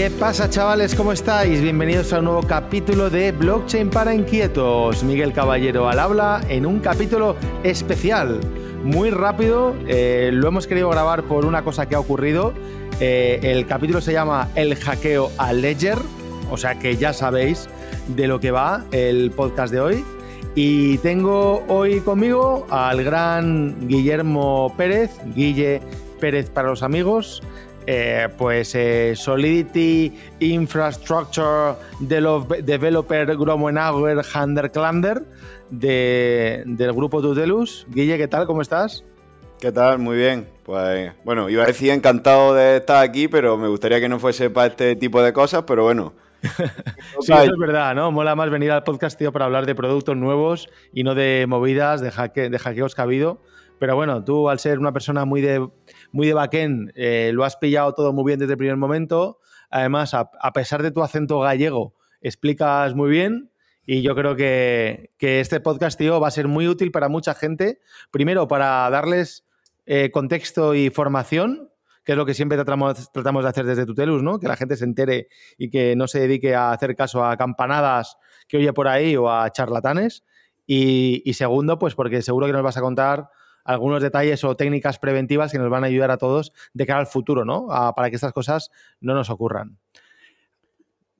¿Qué 0.00 0.10
pasa 0.10 0.48
chavales? 0.48 0.94
¿Cómo 0.94 1.12
estáis? 1.12 1.60
Bienvenidos 1.60 2.10
a 2.14 2.20
un 2.20 2.24
nuevo 2.24 2.42
capítulo 2.42 3.10
de 3.10 3.32
Blockchain 3.32 3.90
para 3.90 4.14
Inquietos. 4.14 5.04
Miguel 5.04 5.34
Caballero 5.34 5.90
al 5.90 5.98
habla 5.98 6.40
en 6.48 6.64
un 6.64 6.80
capítulo 6.80 7.36
especial. 7.64 8.40
Muy 8.82 9.10
rápido, 9.10 9.76
eh, 9.86 10.30
lo 10.32 10.48
hemos 10.48 10.66
querido 10.66 10.88
grabar 10.88 11.24
por 11.24 11.44
una 11.44 11.64
cosa 11.64 11.84
que 11.84 11.96
ha 11.96 12.00
ocurrido. 12.00 12.54
Eh, 12.98 13.40
el 13.42 13.66
capítulo 13.66 14.00
se 14.00 14.14
llama 14.14 14.48
El 14.54 14.74
hackeo 14.74 15.30
a 15.36 15.52
Ledger, 15.52 15.98
o 16.50 16.56
sea 16.56 16.78
que 16.78 16.96
ya 16.96 17.12
sabéis 17.12 17.68
de 18.08 18.26
lo 18.26 18.40
que 18.40 18.52
va 18.52 18.86
el 18.92 19.30
podcast 19.32 19.70
de 19.70 19.80
hoy. 19.80 20.04
Y 20.54 20.96
tengo 20.98 21.62
hoy 21.68 22.00
conmigo 22.00 22.66
al 22.70 23.04
gran 23.04 23.86
Guillermo 23.86 24.72
Pérez, 24.78 25.10
Guille 25.34 25.82
Pérez 26.20 26.48
para 26.48 26.68
los 26.68 26.82
amigos, 26.82 27.42
eh, 27.86 28.28
pues 28.36 28.74
eh, 28.74 29.14
Solidity 29.16 30.12
Infrastructure 30.40 31.74
Developer 32.00 33.36
Gromenauer 33.36 34.22
Hander 34.32 34.70
Klander 34.70 35.22
de, 35.70 36.62
del 36.66 36.92
grupo 36.92 37.22
Tutelus. 37.22 37.86
Guille, 37.88 38.18
¿qué 38.18 38.28
tal? 38.28 38.46
¿Cómo 38.46 38.62
estás? 38.62 39.04
¿Qué 39.60 39.72
tal? 39.72 39.98
Muy 39.98 40.16
bien. 40.16 40.48
Pues 40.64 41.12
bueno, 41.24 41.48
iba 41.48 41.64
a 41.64 41.66
decir 41.66 41.90
encantado 41.90 42.54
de 42.54 42.78
estar 42.78 43.02
aquí, 43.02 43.28
pero 43.28 43.56
me 43.56 43.68
gustaría 43.68 44.00
que 44.00 44.08
no 44.08 44.18
fuese 44.18 44.50
para 44.50 44.68
este 44.68 44.96
tipo 44.96 45.22
de 45.22 45.32
cosas, 45.32 45.64
pero 45.66 45.84
bueno. 45.84 46.14
sí, 47.20 47.32
eso 47.32 47.42
es 47.42 47.58
verdad, 47.58 47.94
¿no? 47.94 48.10
Mola 48.10 48.34
más 48.34 48.50
venir 48.50 48.70
al 48.72 48.82
podcast, 48.82 49.18
tío, 49.18 49.32
para 49.32 49.44
hablar 49.44 49.66
de 49.66 49.74
productos 49.74 50.16
nuevos 50.16 50.68
y 50.94 51.02
no 51.02 51.14
de 51.14 51.44
movidas, 51.46 52.00
de, 52.00 52.10
de 52.48 52.58
hackeos 52.58 52.94
que 52.94 53.00
ha 53.00 53.04
habido. 53.04 53.42
Pero 53.78 53.96
bueno, 53.96 54.22
tú 54.22 54.48
al 54.48 54.58
ser 54.58 54.78
una 54.78 54.92
persona 54.92 55.24
muy 55.24 55.40
de, 55.40 55.66
muy 56.12 56.26
de 56.26 56.34
backend, 56.34 56.92
eh, 56.94 57.30
lo 57.32 57.44
has 57.44 57.56
pillado 57.56 57.94
todo 57.94 58.12
muy 58.12 58.24
bien 58.24 58.38
desde 58.38 58.52
el 58.52 58.58
primer 58.58 58.76
momento. 58.76 59.38
Además, 59.70 60.14
a, 60.14 60.52
pesar 60.52 60.82
de 60.82 60.90
tu 60.90 61.02
acento 61.02 61.40
gallego, 61.40 61.94
explicas 62.20 62.94
muy 62.94 63.10
bien. 63.10 63.50
Y 63.86 64.02
yo 64.02 64.14
creo 64.14 64.36
que, 64.36 65.10
este 65.18 65.60
podcast, 65.60 65.98
tío, 65.98 66.20
va 66.20 66.28
a 66.28 66.32
ser 66.32 66.48
muy 66.48 66.68
útil 66.68 66.90
para 66.90 67.08
mucha 67.08 67.34
gente. 67.34 67.80
Primero, 68.10 68.48
para 68.48 68.88
darles 68.90 69.46
eh, 69.86 70.10
contexto 70.10 70.74
y 70.74 70.90
formación, 70.90 71.70
que 72.04 72.12
es 72.12 72.18
lo 72.18 72.26
que 72.26 72.34
siempre 72.34 72.56
tratamos, 72.56 73.10
tratamos 73.12 73.44
de 73.44 73.50
hacer 73.50 73.64
desde 73.64 73.86
Tutelus, 73.86 74.22
¿no? 74.22 74.38
Que 74.38 74.48
la 74.48 74.56
gente 74.56 74.76
se 74.76 74.84
entere 74.84 75.28
y 75.56 75.70
que 75.70 75.96
no 75.96 76.08
se 76.08 76.20
dedique 76.20 76.54
a 76.54 76.72
hacer 76.72 76.96
caso 76.96 77.24
a 77.24 77.36
campanadas 77.36 78.16
que 78.48 78.58
oye 78.58 78.72
por 78.72 78.88
ahí 78.88 79.16
o 79.16 79.30
a 79.30 79.50
charlatanes. 79.50 80.24
Y, 80.66 81.22
y 81.24 81.34
segundo, 81.34 81.78
pues 81.78 81.94
porque 81.94 82.22
seguro 82.22 82.46
que 82.46 82.52
nos 82.52 82.62
vas 82.62 82.76
a 82.76 82.80
contar 82.80 83.28
algunos 83.70 84.02
detalles 84.02 84.42
o 84.44 84.56
técnicas 84.56 84.98
preventivas 84.98 85.52
que 85.52 85.58
nos 85.58 85.70
van 85.70 85.84
a 85.84 85.86
ayudar 85.86 86.10
a 86.10 86.18
todos 86.18 86.52
de 86.74 86.86
cara 86.86 87.00
al 87.00 87.06
futuro, 87.06 87.44
¿no? 87.44 87.68
para 87.94 88.10
que 88.10 88.16
estas 88.16 88.32
cosas 88.32 88.70
no 89.00 89.14
nos 89.14 89.30
ocurran. 89.30 89.78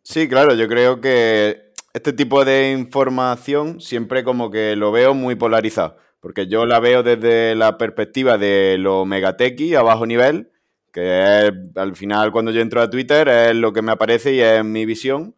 Sí, 0.02 0.28
claro, 0.28 0.54
yo 0.54 0.66
creo 0.66 1.00
que 1.00 1.72
este 1.92 2.12
tipo 2.12 2.44
de 2.44 2.72
información 2.72 3.80
siempre 3.80 4.24
como 4.24 4.50
que 4.50 4.74
lo 4.76 4.90
veo 4.92 5.14
muy 5.14 5.36
polarizado, 5.36 5.96
porque 6.20 6.46
yo 6.48 6.66
la 6.66 6.80
veo 6.80 7.02
desde 7.02 7.54
la 7.54 7.78
perspectiva 7.78 8.38
de 8.38 8.76
lo 8.78 9.04
megatequi 9.04 9.74
a 9.74 9.82
bajo 9.82 10.06
nivel, 10.06 10.50
que 10.92 11.46
es, 11.46 11.52
al 11.76 11.94
final 11.94 12.32
cuando 12.32 12.50
yo 12.50 12.60
entro 12.60 12.80
a 12.80 12.90
Twitter 12.90 13.28
es 13.28 13.54
lo 13.54 13.72
que 13.72 13.82
me 13.82 13.92
aparece 13.92 14.34
y 14.34 14.40
es 14.40 14.64
mi 14.64 14.86
visión. 14.86 15.36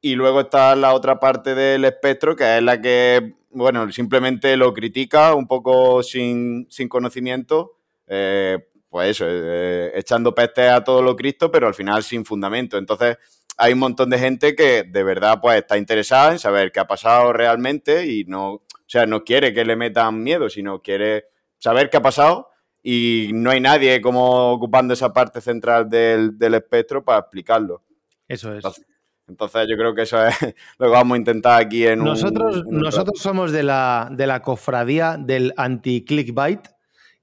Y 0.00 0.14
luego 0.14 0.42
está 0.42 0.76
la 0.76 0.94
otra 0.94 1.18
parte 1.18 1.56
del 1.56 1.84
espectro, 1.84 2.36
que 2.36 2.58
es 2.58 2.62
la 2.62 2.80
que 2.80 3.34
bueno, 3.50 3.90
simplemente 3.92 4.56
lo 4.56 4.72
critica 4.74 5.34
un 5.34 5.46
poco 5.46 6.02
sin, 6.02 6.68
conocimiento, 6.88 7.78
eh, 8.06 8.58
pues 8.88 9.10
eso, 9.10 9.26
eh, 9.28 9.92
echando 9.94 10.34
peste 10.34 10.68
a 10.68 10.82
todo 10.82 11.02
lo 11.02 11.16
Cristo, 11.16 11.50
pero 11.50 11.66
al 11.66 11.74
final 11.74 12.02
sin 12.02 12.24
fundamento. 12.24 12.78
Entonces, 12.78 13.18
hay 13.56 13.72
un 13.72 13.80
montón 13.80 14.10
de 14.10 14.18
gente 14.18 14.54
que 14.54 14.84
de 14.84 15.02
verdad 15.02 15.40
pues 15.40 15.58
está 15.58 15.76
interesada 15.76 16.32
en 16.32 16.38
saber 16.38 16.70
qué 16.70 16.80
ha 16.80 16.86
pasado 16.86 17.32
realmente 17.32 18.06
y 18.06 18.24
no, 18.24 18.52
o 18.52 18.62
sea, 18.86 19.06
no 19.06 19.24
quiere 19.24 19.52
que 19.52 19.64
le 19.64 19.76
metan 19.76 20.22
miedo, 20.22 20.48
sino 20.48 20.80
quiere 20.80 21.24
saber 21.58 21.90
qué 21.90 21.96
ha 21.96 22.02
pasado 22.02 22.50
y 22.82 23.30
no 23.34 23.50
hay 23.50 23.60
nadie 23.60 24.00
como 24.00 24.52
ocupando 24.52 24.94
esa 24.94 25.12
parte 25.12 25.40
central 25.40 25.88
del, 25.88 26.36
espectro 26.54 27.04
para 27.04 27.18
explicarlo. 27.18 27.82
Eso 28.28 28.50
es. 28.50 28.56
Entonces 28.56 28.86
yo 29.28 29.76
creo 29.76 29.94
que 29.94 30.02
eso 30.02 30.24
es 30.24 30.34
lo 30.78 30.86
que 30.86 30.92
vamos 30.92 31.16
a 31.16 31.18
intentar 31.18 31.60
aquí 31.60 31.86
en 31.86 32.04
nosotros, 32.04 32.62
un, 32.66 32.78
Nosotros 32.78 33.20
somos 33.20 33.52
de 33.52 33.62
la, 33.62 34.08
de 34.10 34.26
la 34.26 34.42
cofradía 34.42 35.16
del 35.18 35.52
anti-clickbait 35.56 36.60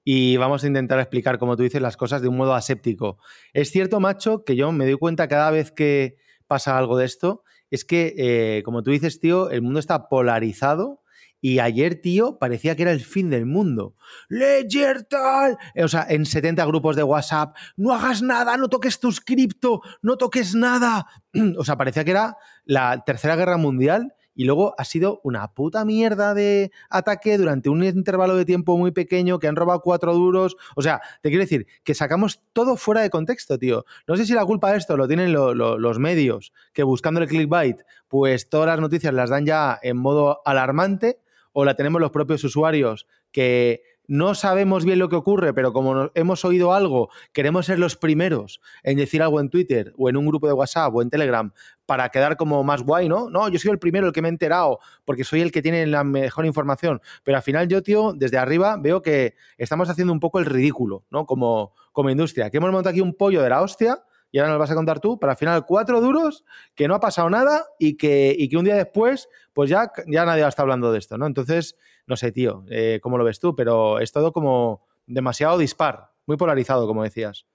y 0.03 0.37
vamos 0.37 0.63
a 0.63 0.67
intentar 0.67 0.99
explicar, 0.99 1.39
como 1.39 1.57
tú 1.57 1.63
dices, 1.63 1.81
las 1.81 1.97
cosas 1.97 2.21
de 2.21 2.27
un 2.27 2.37
modo 2.37 2.53
aséptico. 2.53 3.17
Es 3.53 3.71
cierto, 3.71 3.99
macho, 3.99 4.43
que 4.43 4.55
yo 4.55 4.71
me 4.71 4.85
doy 4.85 4.97
cuenta 4.97 5.27
cada 5.27 5.49
vez 5.49 5.71
que 5.71 6.17
pasa 6.47 6.77
algo 6.77 6.97
de 6.97 7.05
esto, 7.05 7.43
es 7.71 7.85
que, 7.85 8.13
eh, 8.17 8.63
como 8.63 8.83
tú 8.83 8.91
dices, 8.91 9.19
tío, 9.19 9.49
el 9.49 9.63
mundo 9.63 9.79
está 9.79 10.07
polarizado 10.07 11.01
y 11.41 11.59
ayer, 11.59 12.01
tío, 12.01 12.39
parecía 12.39 12.75
que 12.75 12.83
era 12.83 12.91
el 12.91 13.01
fin 13.01 13.29
del 13.29 13.45
mundo. 13.45 13.95
Ledger 14.29 15.03
tal. 15.03 15.57
O 15.83 15.87
sea, 15.87 16.05
en 16.09 16.25
70 16.25 16.65
grupos 16.65 16.95
de 16.95 17.03
WhatsApp, 17.03 17.55
no 17.77 17.93
hagas 17.93 18.21
nada, 18.21 18.57
no 18.57 18.67
toques 18.67 18.99
tu 18.99 19.11
cripto, 19.23 19.81
no 20.01 20.17
toques 20.17 20.55
nada. 20.55 21.07
O 21.57 21.63
sea, 21.63 21.77
parecía 21.77 22.03
que 22.03 22.11
era 22.11 22.37
la 22.63 23.03
tercera 23.05 23.35
guerra 23.35 23.57
mundial 23.57 24.15
y 24.35 24.43
luego 24.43 24.75
ha 24.77 24.83
sido 24.83 25.21
una 25.23 25.53
puta 25.53 25.85
mierda 25.85 26.33
de 26.33 26.71
ataque 26.89 27.37
durante 27.37 27.69
un 27.69 27.83
intervalo 27.83 28.35
de 28.35 28.45
tiempo 28.45 28.77
muy 28.77 28.91
pequeño 28.91 29.39
que 29.39 29.47
han 29.47 29.55
robado 29.55 29.81
cuatro 29.81 30.13
duros. 30.13 30.57
O 30.75 30.81
sea, 30.81 31.01
te 31.21 31.29
quiero 31.29 31.43
decir 31.43 31.65
que 31.83 31.95
sacamos 31.95 32.41
todo 32.53 32.75
fuera 32.75 33.01
de 33.01 33.09
contexto, 33.09 33.57
tío. 33.57 33.85
No 34.07 34.17
sé 34.17 34.25
si 34.25 34.33
la 34.33 34.45
culpa 34.45 34.71
de 34.71 34.77
esto 34.77 34.97
lo 34.97 35.07
tienen 35.07 35.31
los 35.31 35.99
medios, 35.99 36.51
que 36.73 36.83
buscando 36.83 37.21
el 37.21 37.27
clickbait, 37.27 37.81
pues 38.07 38.49
todas 38.49 38.67
las 38.67 38.79
noticias 38.79 39.13
las 39.13 39.29
dan 39.29 39.45
ya 39.45 39.79
en 39.81 39.97
modo 39.97 40.41
alarmante 40.45 41.19
o 41.57 41.63
la 41.63 41.75
tenemos 41.75 42.01
los 42.01 42.11
propios 42.11 42.43
usuarios 42.43 43.07
que 43.31 43.81
no 44.07 44.35
sabemos 44.35 44.83
bien 44.83 44.99
lo 44.99 45.07
que 45.07 45.15
ocurre, 45.15 45.53
pero 45.53 45.71
como 45.71 46.11
hemos 46.13 46.43
oído 46.43 46.73
algo, 46.73 47.09
queremos 47.31 47.65
ser 47.65 47.79
los 47.79 47.95
primeros 47.95 48.59
en 48.83 48.97
decir 48.97 49.23
algo 49.23 49.39
en 49.39 49.49
Twitter 49.49 49.93
o 49.97 50.09
en 50.09 50.17
un 50.17 50.27
grupo 50.27 50.47
de 50.47 50.53
WhatsApp 50.53 50.93
o 50.93 51.01
en 51.01 51.09
Telegram 51.09 51.53
para 51.85 52.09
quedar 52.09 52.35
como 52.35 52.61
más 52.65 52.83
guay, 52.83 53.07
¿no? 53.07 53.29
No, 53.29 53.47
yo 53.47 53.57
soy 53.57 53.71
el 53.71 53.79
primero 53.79 54.05
el 54.05 54.13
que 54.13 54.21
me 54.21 54.27
he 54.27 54.31
enterado 54.31 54.79
porque 55.05 55.23
soy 55.23 55.39
el 55.39 55.51
que 55.51 55.61
tiene 55.61 55.87
la 55.87 56.03
mejor 56.03 56.45
información. 56.45 57.01
Pero 57.23 57.37
al 57.37 57.43
final 57.43 57.69
yo, 57.69 57.81
tío, 57.81 58.11
desde 58.13 58.37
arriba 58.37 58.77
veo 58.77 59.01
que 59.01 59.35
estamos 59.57 59.89
haciendo 59.89 60.11
un 60.11 60.19
poco 60.19 60.39
el 60.39 60.45
ridículo, 60.45 61.05
¿no? 61.09 61.25
Como, 61.25 61.73
como 61.93 62.09
industria. 62.09 62.49
Que 62.49 62.57
hemos 62.57 62.71
montado 62.71 62.91
aquí 62.91 63.01
un 63.01 63.13
pollo 63.13 63.41
de 63.41 63.49
la 63.49 63.61
hostia 63.61 64.03
y 64.35 64.37
ahora 64.37 64.49
nos 64.49 64.59
vas 64.59 64.71
a 64.71 64.75
contar 64.75 64.99
tú, 64.99 65.17
pero 65.17 65.31
al 65.31 65.37
final 65.37 65.65
cuatro 65.65 66.01
duros, 66.01 66.43
que 66.75 66.89
no 66.89 66.95
ha 66.95 66.99
pasado 66.99 67.29
nada 67.29 67.67
y 67.79 67.95
que, 67.95 68.35
que 68.51 68.57
un 68.57 68.65
día 68.65 68.75
después, 68.75 69.29
pues 69.53 69.69
ya, 69.69 69.89
ya 70.07 70.25
nadie 70.25 70.45
está 70.45 70.61
hablando 70.61 70.91
de 70.91 70.99
esto, 70.99 71.17
¿no? 71.17 71.25
Entonces, 71.25 71.77
no 72.05 72.17
sé, 72.17 72.33
tío, 72.33 72.65
eh, 72.69 72.99
cómo 73.01 73.17
lo 73.17 73.23
ves 73.23 73.39
tú, 73.39 73.55
pero 73.55 73.97
es 74.01 74.11
todo 74.11 74.33
como 74.33 74.85
demasiado 75.07 75.57
dispar, 75.57 76.09
muy 76.25 76.35
polarizado, 76.35 76.85
como 76.85 77.03
decías. 77.03 77.45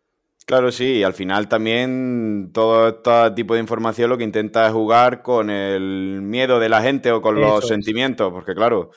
Claro, 0.46 0.72
sí, 0.72 0.86
y 0.86 1.02
al 1.02 1.12
final 1.12 1.48
también 1.48 2.48
todo 2.54 2.88
este 2.88 3.30
tipo 3.32 3.52
de 3.52 3.60
información 3.60 4.08
lo 4.08 4.16
que 4.16 4.24
intenta 4.24 4.66
es 4.66 4.72
jugar 4.72 5.20
con 5.20 5.50
el 5.50 6.20
miedo 6.22 6.58
de 6.60 6.70
la 6.70 6.80
gente 6.80 7.12
o 7.12 7.20
con 7.20 7.38
los 7.38 7.68
sentimientos, 7.68 8.32
porque 8.32 8.54
claro, 8.54 8.88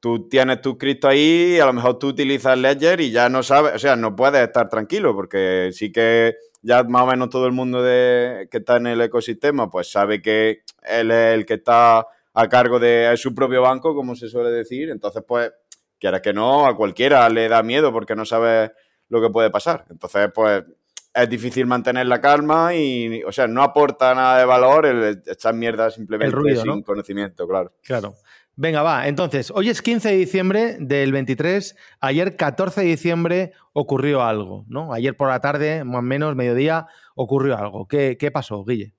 tú 0.00 0.28
tienes 0.28 0.60
tu 0.62 0.76
cripto 0.76 1.06
ahí, 1.06 1.60
a 1.60 1.66
lo 1.66 1.74
mejor 1.74 1.96
tú 2.00 2.08
utilizas 2.08 2.58
Ledger 2.58 3.00
y 3.00 3.12
ya 3.12 3.28
no 3.28 3.44
sabes, 3.44 3.76
o 3.76 3.78
sea, 3.78 3.94
no 3.94 4.16
puedes 4.16 4.42
estar 4.42 4.68
tranquilo, 4.68 5.14
porque 5.14 5.70
sí 5.72 5.92
que 5.92 6.34
ya 6.62 6.82
más 6.84 7.02
o 7.02 7.06
menos 7.06 7.30
todo 7.30 7.46
el 7.46 7.52
mundo 7.52 7.82
de, 7.82 8.48
que 8.50 8.58
está 8.58 8.76
en 8.76 8.88
el 8.88 9.00
ecosistema, 9.00 9.70
pues 9.70 9.90
sabe 9.90 10.20
que 10.20 10.62
él 10.82 11.10
es 11.10 11.34
el 11.34 11.46
que 11.46 11.54
está 11.54 12.06
a 12.34 12.48
cargo 12.48 12.78
de 12.78 13.12
su 13.16 13.34
propio 13.34 13.62
banco, 13.62 13.94
como 13.94 14.14
se 14.14 14.28
suele 14.28 14.50
decir. 14.50 14.90
Entonces, 14.90 15.22
pues, 15.26 15.52
quieras 15.98 16.20
que 16.20 16.32
no, 16.32 16.66
a 16.66 16.76
cualquiera 16.76 17.28
le 17.28 17.48
da 17.48 17.62
miedo 17.62 17.92
porque 17.92 18.14
no 18.14 18.24
sabe 18.24 18.72
lo 19.08 19.20
que 19.20 19.30
puede 19.30 19.50
pasar. 19.50 19.86
Entonces, 19.90 20.30
pues, 20.34 20.64
es 21.12 21.28
difícil 21.28 21.66
mantener 21.66 22.06
la 22.06 22.20
calma 22.20 22.74
y, 22.74 23.22
o 23.24 23.32
sea, 23.32 23.48
no 23.48 23.62
aporta 23.62 24.14
nada 24.14 24.38
de 24.38 24.44
valor 24.44 24.86
el 24.86 25.22
echar 25.26 25.54
mierda 25.54 25.90
simplemente 25.90 26.56
sin 26.56 26.82
conocimiento, 26.82 27.48
claro. 27.48 27.72
Claro. 27.82 28.14
Venga, 28.62 28.82
va. 28.82 29.08
Entonces, 29.08 29.50
hoy 29.54 29.70
es 29.70 29.80
15 29.80 30.10
de 30.10 30.16
diciembre 30.18 30.76
del 30.78 31.12
23. 31.12 31.74
Ayer, 31.98 32.36
14 32.36 32.82
de 32.82 32.88
diciembre, 32.88 33.52
ocurrió 33.72 34.22
algo, 34.22 34.66
¿no? 34.68 34.92
Ayer 34.92 35.16
por 35.16 35.30
la 35.30 35.40
tarde, 35.40 35.82
más 35.82 36.00
o 36.00 36.02
menos, 36.02 36.36
mediodía, 36.36 36.86
ocurrió 37.14 37.56
algo. 37.56 37.88
¿Qué, 37.88 38.30
pasó, 38.30 38.62
Guille? 38.62 38.92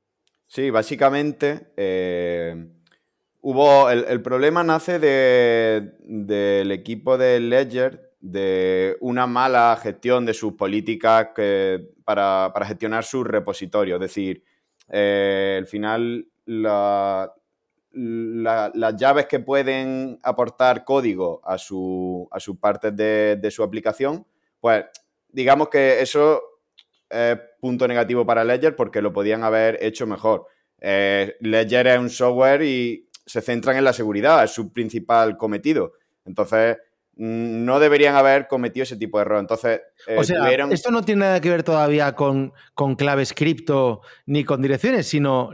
Sí, 0.47 0.71
básicamente 0.71 1.73
eh, 1.77 2.55
hubo. 3.41 3.87
El, 3.91 4.23
problema 4.23 4.63
nace 4.63 4.97
del 4.97 6.71
equipo 6.71 7.19
de 7.19 7.39
Ledger 7.39 8.15
de 8.19 8.97
una 8.99 9.27
mala 9.27 9.77
gestión 9.79 10.25
de 10.25 10.33
sus 10.33 10.53
políticas 10.53 11.27
para, 12.03 12.51
gestionar 12.65 13.03
su 13.03 13.23
repositorio. 13.23 13.97
Es 13.97 14.01
decir, 14.01 14.43
eh, 14.89 15.57
al 15.59 15.67
final 15.67 16.25
la, 16.45 17.31
las 18.41 18.95
llaves 18.95 19.27
que 19.27 19.39
pueden 19.39 20.19
aportar 20.23 20.83
código 20.83 21.41
a 21.43 21.57
su, 21.57 22.27
a 22.31 22.39
sus 22.39 22.57
partes 22.57 22.95
de, 22.95 23.51
su 23.51 23.63
aplicación, 23.63 24.25
pues 24.59 24.85
digamos 25.29 25.69
que 25.69 26.01
eso 26.01 26.41
es 27.09 27.37
punto 27.59 27.87
negativo 27.87 28.25
para 28.25 28.43
Ledger 28.43 28.75
porque 28.75 29.01
lo 29.01 29.13
podían 29.13 29.43
haber 29.43 29.83
hecho 29.83 30.07
mejor. 30.07 30.47
Eh, 30.79 31.35
Ledger 31.41 31.87
es 31.87 31.99
un 31.99 32.09
software 32.09 32.61
y 32.63 33.09
se 33.25 33.41
centran 33.41 33.77
en 33.77 33.83
la 33.83 33.93
seguridad, 33.93 34.43
es 34.43 34.51
su 34.51 34.71
principal 34.71 35.37
cometido. 35.37 35.93
Entonces, 36.25 36.77
no 37.23 37.79
deberían 37.79 38.15
haber 38.15 38.47
cometido 38.47 38.81
ese 38.81 38.97
tipo 38.97 39.19
de 39.19 39.21
error. 39.21 39.39
Entonces, 39.39 39.81
eh, 40.07 40.17
o 40.17 40.23
sea, 40.23 40.49
esto 40.49 40.89
no 40.89 41.03
tiene 41.03 41.19
nada 41.19 41.39
que 41.39 41.51
ver 41.51 41.61
todavía 41.61 42.15
con, 42.15 42.51
con 42.73 42.95
claves 42.95 43.33
cripto 43.33 44.01
ni 44.25 44.43
con 44.43 44.59
direcciones, 44.59 45.07
sino 45.07 45.51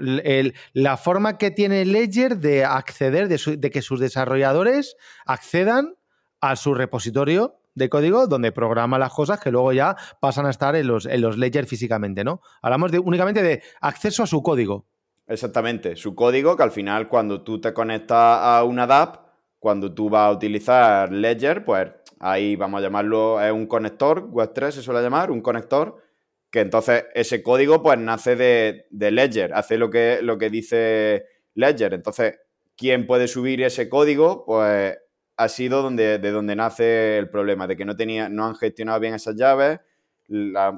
la 0.71 0.95
forma 0.95 1.37
que 1.37 1.51
tiene 1.51 1.83
Ledger 1.83 2.37
de 2.37 2.63
acceder, 2.63 3.27
de, 3.27 3.69
que 3.69 3.81
sus 3.81 3.99
desarrolladores 3.99 4.95
accedan 5.25 5.97
a 6.39 6.55
su 6.55 6.73
repositorio 6.73 7.59
de 7.75 7.89
código 7.89 8.27
donde 8.27 8.53
programa 8.53 8.97
las 8.97 9.11
cosas 9.11 9.41
que 9.41 9.51
luego 9.51 9.73
ya 9.73 9.97
pasan 10.21 10.45
a 10.45 10.51
estar 10.51 10.73
en 10.77 10.87
los, 10.87 11.05
en 11.05 11.19
los 11.19 11.37
Ledger 11.37 11.65
físicamente, 11.65 12.23
¿no? 12.23 12.39
Hablamos 12.61 12.93
de, 12.93 12.99
únicamente 12.99 13.43
de 13.43 13.61
acceso 13.81 14.23
a 14.23 14.27
su 14.27 14.41
código. 14.41 14.85
Exactamente, 15.27 15.97
su 15.97 16.15
código 16.15 16.55
que 16.55 16.63
al 16.63 16.71
final 16.71 17.09
cuando 17.09 17.43
tú 17.43 17.59
te 17.59 17.73
conectas 17.73 18.39
a 18.41 18.63
una 18.63 18.87
DAP, 18.87 19.26
cuando 19.67 19.93
tú 19.93 20.09
vas 20.09 20.29
a 20.29 20.31
utilizar 20.31 21.11
Ledger, 21.11 21.65
pues 21.65 21.89
ahí 22.21 22.55
vamos 22.55 22.79
a 22.79 22.83
llamarlo, 22.83 23.41
es 23.41 23.51
un 23.51 23.67
conector, 23.67 24.31
Web3 24.31 24.71
se 24.71 24.81
suele 24.81 25.01
llamar, 25.01 25.29
un 25.29 25.41
conector, 25.41 26.01
que 26.49 26.61
entonces 26.61 27.03
ese 27.13 27.43
código 27.43 27.83
pues 27.83 27.99
nace 27.99 28.37
de, 28.37 29.11
Ledger, 29.11 29.53
hace 29.53 29.77
lo 29.77 29.89
que, 29.89 30.19
lo 30.21 30.37
que 30.37 30.49
dice 30.49 31.25
Ledger. 31.53 31.93
Entonces, 31.95 32.39
¿quién 32.77 33.05
puede 33.05 33.27
subir 33.27 33.61
ese 33.61 33.89
código? 33.89 34.45
Pues 34.45 34.97
ha 35.35 35.49
sido 35.49 35.81
donde, 35.81 36.17
de 36.17 36.31
donde 36.31 36.55
nace 36.55 37.17
el 37.17 37.29
problema, 37.29 37.67
de 37.67 37.75
que 37.75 37.83
no, 37.83 37.97
tenía, 37.97 38.29
no 38.29 38.45
han 38.45 38.55
gestionado 38.55 39.01
bien 39.01 39.15
esas 39.15 39.35
llaves, 39.35 39.81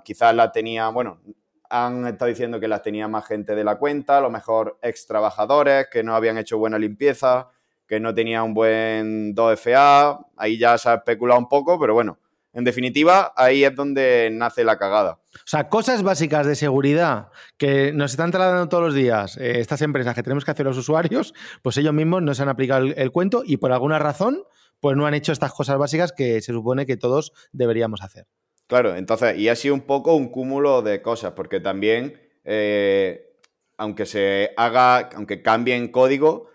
quizás 0.03 0.33
las 0.33 0.51
tenía, 0.51 0.89
bueno, 0.89 1.21
han 1.69 2.07
estado 2.07 2.30
diciendo 2.30 2.59
que 2.59 2.68
las 2.68 2.81
tenía 2.81 3.07
más 3.07 3.27
gente 3.27 3.53
de 3.53 3.63
la 3.63 3.77
cuenta, 3.77 4.18
a 4.18 4.21
lo 4.21 4.31
mejor 4.31 4.80
ex 4.81 5.06
trabajadores 5.06 5.89
que 5.91 6.01
no 6.01 6.15
habían 6.15 6.39
hecho 6.39 6.57
buena 6.57 6.80
limpieza, 6.80 7.51
que 7.89 8.00
no 8.00 8.13
tenía 8.13 8.44
un 8.44 8.53
buen 8.53 9.36
2FA. 9.36 10.27
Ahí 10.38 10.59
ya 10.59 10.77
se 10.77 10.89
ha 10.89 10.94
especulado 10.94 11.39
un 11.39 11.50
poco, 11.50 11.80
pero 11.80 11.95
bueno, 11.95 12.19
en 12.53 12.63
definitiva, 12.63 13.33
ahí 13.36 13.63
es 13.63 13.75
donde 13.75 14.30
nace 14.31 14.63
la 14.63 14.77
cagada. 14.77 15.13
O 15.13 15.47
sea, 15.47 15.69
cosas 15.69 16.03
básicas 16.03 16.45
de 16.45 16.56
seguridad 16.56 17.30
que 17.57 17.91
nos 17.91 18.12
están 18.12 18.30
trasladando 18.30 18.69
todos 18.69 18.83
los 18.83 18.94
días 18.94 19.38
eh, 19.38 19.59
estas 19.59 19.81
empresas 19.81 20.13
que 20.13 20.21
tenemos 20.21 20.45
que 20.45 20.51
hacer 20.51 20.68
los 20.68 20.77
usuarios, 20.77 21.33
pues 21.63 21.77
ellos 21.77 21.94
mismos 21.94 22.21
no 22.21 22.36
se 22.36 22.44
han 22.44 22.50
aplicado 22.50 22.86
el, 22.86 23.12
cuento 23.12 23.41
y 23.44 23.57
por 23.57 23.71
alguna 23.71 23.97
razón, 23.97 24.44
pues 24.80 24.95
no 24.95 25.07
han 25.07 25.15
hecho 25.15 25.31
estas 25.31 25.51
cosas 25.51 25.80
básicas 25.80 26.12
que 26.12 26.41
se 26.41 26.53
supone 26.53 26.86
que 26.86 26.95
todos 26.95 27.33
deberíamos 27.51 28.03
hacer. 28.03 28.27
Claro, 28.68 28.95
entonces, 28.95 29.36
y 29.39 29.50
ha 29.50 29.56
sido 29.56 29.74
un 29.74 29.81
poco 29.81 30.13
un 30.15 30.30
cúmulo 30.30 30.83
de 30.83 31.01
cosas, 31.01 31.31
porque 31.31 31.59
también, 31.59 32.21
eh, 32.45 33.33
aunque 33.77 34.06
se 34.06 34.51
haga, 34.57 35.09
aunque 35.15 35.41
cambie 35.41 35.75
en 35.75 35.88
código, 35.88 36.50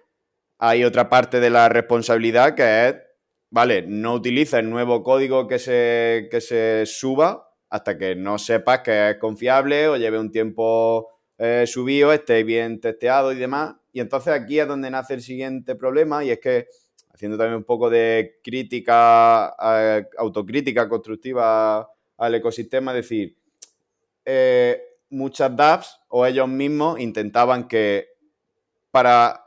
hay 0.66 0.82
otra 0.82 1.10
parte 1.10 1.40
de 1.40 1.50
la 1.50 1.68
responsabilidad 1.68 2.54
que 2.54 2.88
es, 2.88 2.96
vale, 3.50 3.84
no 3.86 4.14
utiliza 4.14 4.58
el 4.58 4.70
nuevo 4.70 5.02
código 5.02 5.46
que 5.46 5.58
se, 5.58 6.28
que 6.30 6.40
se 6.40 6.84
suba 6.86 7.50
hasta 7.68 7.98
que 7.98 8.16
no 8.16 8.38
sepas 8.38 8.80
que 8.80 9.10
es 9.10 9.18
confiable 9.18 9.88
o 9.88 9.98
lleve 9.98 10.18
un 10.18 10.30
tiempo 10.30 11.10
eh, 11.36 11.64
subido, 11.66 12.14
esté 12.14 12.44
bien 12.44 12.80
testeado 12.80 13.32
y 13.32 13.36
demás. 13.36 13.74
Y 13.92 14.00
entonces 14.00 14.32
aquí 14.32 14.58
es 14.58 14.66
donde 14.66 14.90
nace 14.90 15.12
el 15.12 15.20
siguiente 15.20 15.74
problema 15.74 16.24
y 16.24 16.30
es 16.30 16.40
que, 16.40 16.66
haciendo 17.12 17.36
también 17.36 17.58
un 17.58 17.64
poco 17.64 17.90
de 17.90 18.40
crítica, 18.42 19.54
eh, 19.62 20.06
autocrítica 20.16 20.88
constructiva 20.88 21.90
al 22.16 22.34
ecosistema, 22.36 22.92
es 22.92 23.02
decir, 23.02 23.36
eh, 24.24 24.80
muchas 25.10 25.54
dApps 25.54 26.00
o 26.08 26.24
ellos 26.24 26.48
mismos 26.48 26.98
intentaban 26.98 27.68
que 27.68 28.08
para 28.90 29.42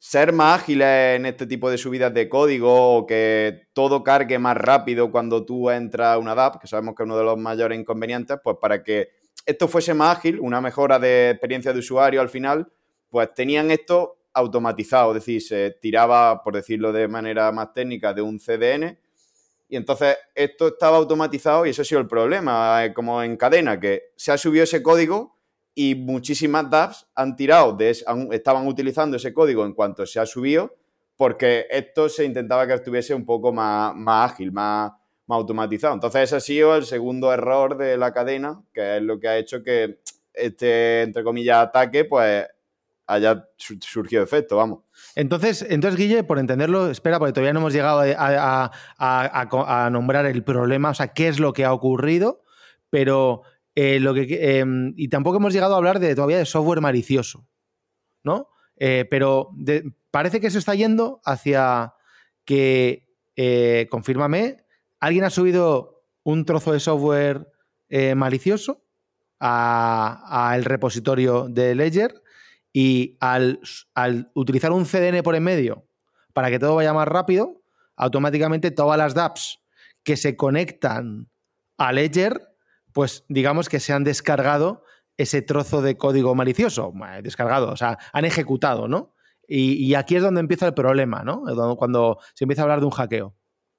ser 0.00 0.32
más 0.32 0.62
ágiles 0.62 1.16
en 1.16 1.26
este 1.26 1.46
tipo 1.46 1.70
de 1.70 1.76
subidas 1.76 2.12
de 2.14 2.26
código 2.28 2.96
o 2.96 3.06
que 3.06 3.68
todo 3.74 4.02
cargue 4.02 4.38
más 4.38 4.56
rápido 4.56 5.10
cuando 5.12 5.44
tú 5.44 5.68
entras 5.70 6.14
a 6.14 6.18
una 6.18 6.34
DApp, 6.34 6.58
que 6.58 6.66
sabemos 6.66 6.94
que 6.94 7.02
es 7.02 7.04
uno 7.04 7.18
de 7.18 7.24
los 7.24 7.36
mayores 7.36 7.78
inconvenientes, 7.78 8.38
pues 8.42 8.56
para 8.58 8.82
que 8.82 9.10
esto 9.44 9.68
fuese 9.68 9.92
más 9.92 10.16
ágil, 10.16 10.40
una 10.40 10.62
mejora 10.62 10.98
de 10.98 11.30
experiencia 11.30 11.74
de 11.74 11.80
usuario 11.80 12.22
al 12.22 12.30
final, 12.30 12.72
pues 13.10 13.32
tenían 13.34 13.70
esto 13.70 14.16
automatizado, 14.32 15.10
es 15.10 15.22
decir, 15.22 15.42
se 15.42 15.76
tiraba, 15.82 16.42
por 16.42 16.54
decirlo 16.54 16.92
de 16.92 17.06
manera 17.06 17.52
más 17.52 17.74
técnica, 17.74 18.14
de 18.14 18.22
un 18.22 18.38
CDN 18.38 18.98
y 19.68 19.76
entonces 19.76 20.16
esto 20.34 20.68
estaba 20.68 20.96
automatizado 20.96 21.66
y 21.66 21.70
eso 21.70 21.82
ha 21.82 21.84
sido 21.84 22.00
el 22.00 22.08
problema, 22.08 22.84
eh, 22.84 22.94
como 22.94 23.22
en 23.22 23.36
cadena, 23.36 23.78
que 23.78 24.12
se 24.16 24.32
ha 24.32 24.38
subido 24.38 24.64
ese 24.64 24.82
código 24.82 25.36
y 25.74 25.94
muchísimas 25.94 26.68
dApps 26.68 27.06
han 27.14 27.36
tirado, 27.36 27.72
de, 27.72 27.90
estaban 27.90 28.66
utilizando 28.66 29.16
ese 29.16 29.32
código 29.32 29.64
en 29.64 29.72
cuanto 29.72 30.04
se 30.06 30.20
ha 30.20 30.26
subido, 30.26 30.76
porque 31.16 31.66
esto 31.70 32.08
se 32.08 32.24
intentaba 32.24 32.66
que 32.66 32.74
estuviese 32.74 33.14
un 33.14 33.24
poco 33.24 33.52
más, 33.52 33.94
más 33.94 34.32
ágil, 34.32 34.52
más, 34.52 34.92
más 35.26 35.36
automatizado. 35.36 35.94
Entonces 35.94 36.22
ese 36.22 36.36
ha 36.36 36.40
sido 36.40 36.76
el 36.76 36.84
segundo 36.84 37.32
error 37.32 37.76
de 37.76 37.96
la 37.96 38.12
cadena, 38.12 38.62
que 38.72 38.96
es 38.96 39.02
lo 39.02 39.20
que 39.20 39.28
ha 39.28 39.38
hecho 39.38 39.62
que 39.62 40.00
este, 40.32 41.02
entre 41.02 41.22
comillas, 41.22 41.58
ataque, 41.58 42.04
pues 42.04 42.46
haya 43.06 43.48
surgido 43.56 44.22
efecto, 44.22 44.56
vamos. 44.56 44.80
Entonces, 45.16 45.66
entonces, 45.68 45.98
Guille, 45.98 46.22
por 46.22 46.38
entenderlo, 46.38 46.90
espera, 46.90 47.18
porque 47.18 47.32
todavía 47.32 47.52
no 47.52 47.60
hemos 47.60 47.72
llegado 47.72 48.02
a, 48.04 49.88
nombrar 49.90 50.26
el 50.26 50.44
problema, 50.44 50.90
o 50.90 50.94
sea, 50.94 51.08
qué 51.08 51.28
es 51.28 51.40
lo 51.40 51.52
que 51.52 51.64
ha 51.64 51.72
ocurrido, 51.72 52.44
pero 52.88 53.42
eh, 53.74 54.00
lo 54.00 54.14
que. 54.14 54.58
Em, 54.58 54.92
y 54.96 55.08
tampoco 55.08 55.36
hemos 55.36 55.52
llegado 55.52 55.74
a 55.74 55.78
hablar 55.78 56.00
de 56.00 56.14
todavía 56.14 56.38
de 56.38 56.46
software 56.46 56.80
malicioso, 56.80 57.46
¿no? 58.24 58.48
Eh, 58.76 59.06
pero 59.10 59.50
parece 60.10 60.40
que 60.40 60.50
se 60.50 60.58
está 60.58 60.74
yendo 60.74 61.20
hacia 61.24 61.94
que, 62.44 63.06
eh, 63.36 63.86
confírmame, 63.90 64.64
alguien 64.98 65.24
ha 65.24 65.30
subido 65.30 66.04
un 66.22 66.44
trozo 66.44 66.72
de 66.72 66.80
software 66.80 67.46
malicioso 68.14 68.84
al 69.40 70.64
repositorio 70.64 71.48
de 71.48 71.74
Ledger 71.74 72.22
y 72.72 73.16
al, 73.20 73.60
utilizar 74.34 74.70
un 74.70 74.84
CDN 74.84 75.22
por 75.22 75.34
en 75.34 75.42
medio 75.42 75.88
para 76.32 76.50
que 76.50 76.58
todo 76.58 76.76
vaya 76.76 76.92
más 76.92 77.08
rápido, 77.08 77.62
automáticamente 77.96 78.70
todas 78.70 78.96
las 78.96 79.14
dApps 79.14 79.58
que 80.04 80.16
se 80.16 80.36
conectan 80.36 81.28
a 81.78 81.92
Ledger, 81.92 82.49
pues 82.92 83.24
digamos 83.28 83.68
que 83.68 83.80
se 83.80 83.92
han 83.92 84.04
descargado 84.04 84.84
ese 85.16 85.42
trozo 85.42 85.82
de 85.82 85.96
código 85.96 86.34
malicioso, 86.34 86.92
descargado, 87.22 87.70
o 87.70 87.76
sea, 87.76 87.98
han 88.12 88.24
ejecutado, 88.24 88.88
¿no? 88.88 89.14
Y, 89.52 89.94
aquí 89.94 90.14
es 90.14 90.22
donde 90.22 90.40
empieza 90.40 90.66
el 90.66 90.74
problema, 90.74 91.24
¿no? 91.24 91.42
Cuando 91.76 92.18
se 92.34 92.44
empieza 92.44 92.62
a 92.62 92.64
hablar 92.64 92.78
de 92.78 92.86
un 92.86 92.92
hackeo. 92.92 93.34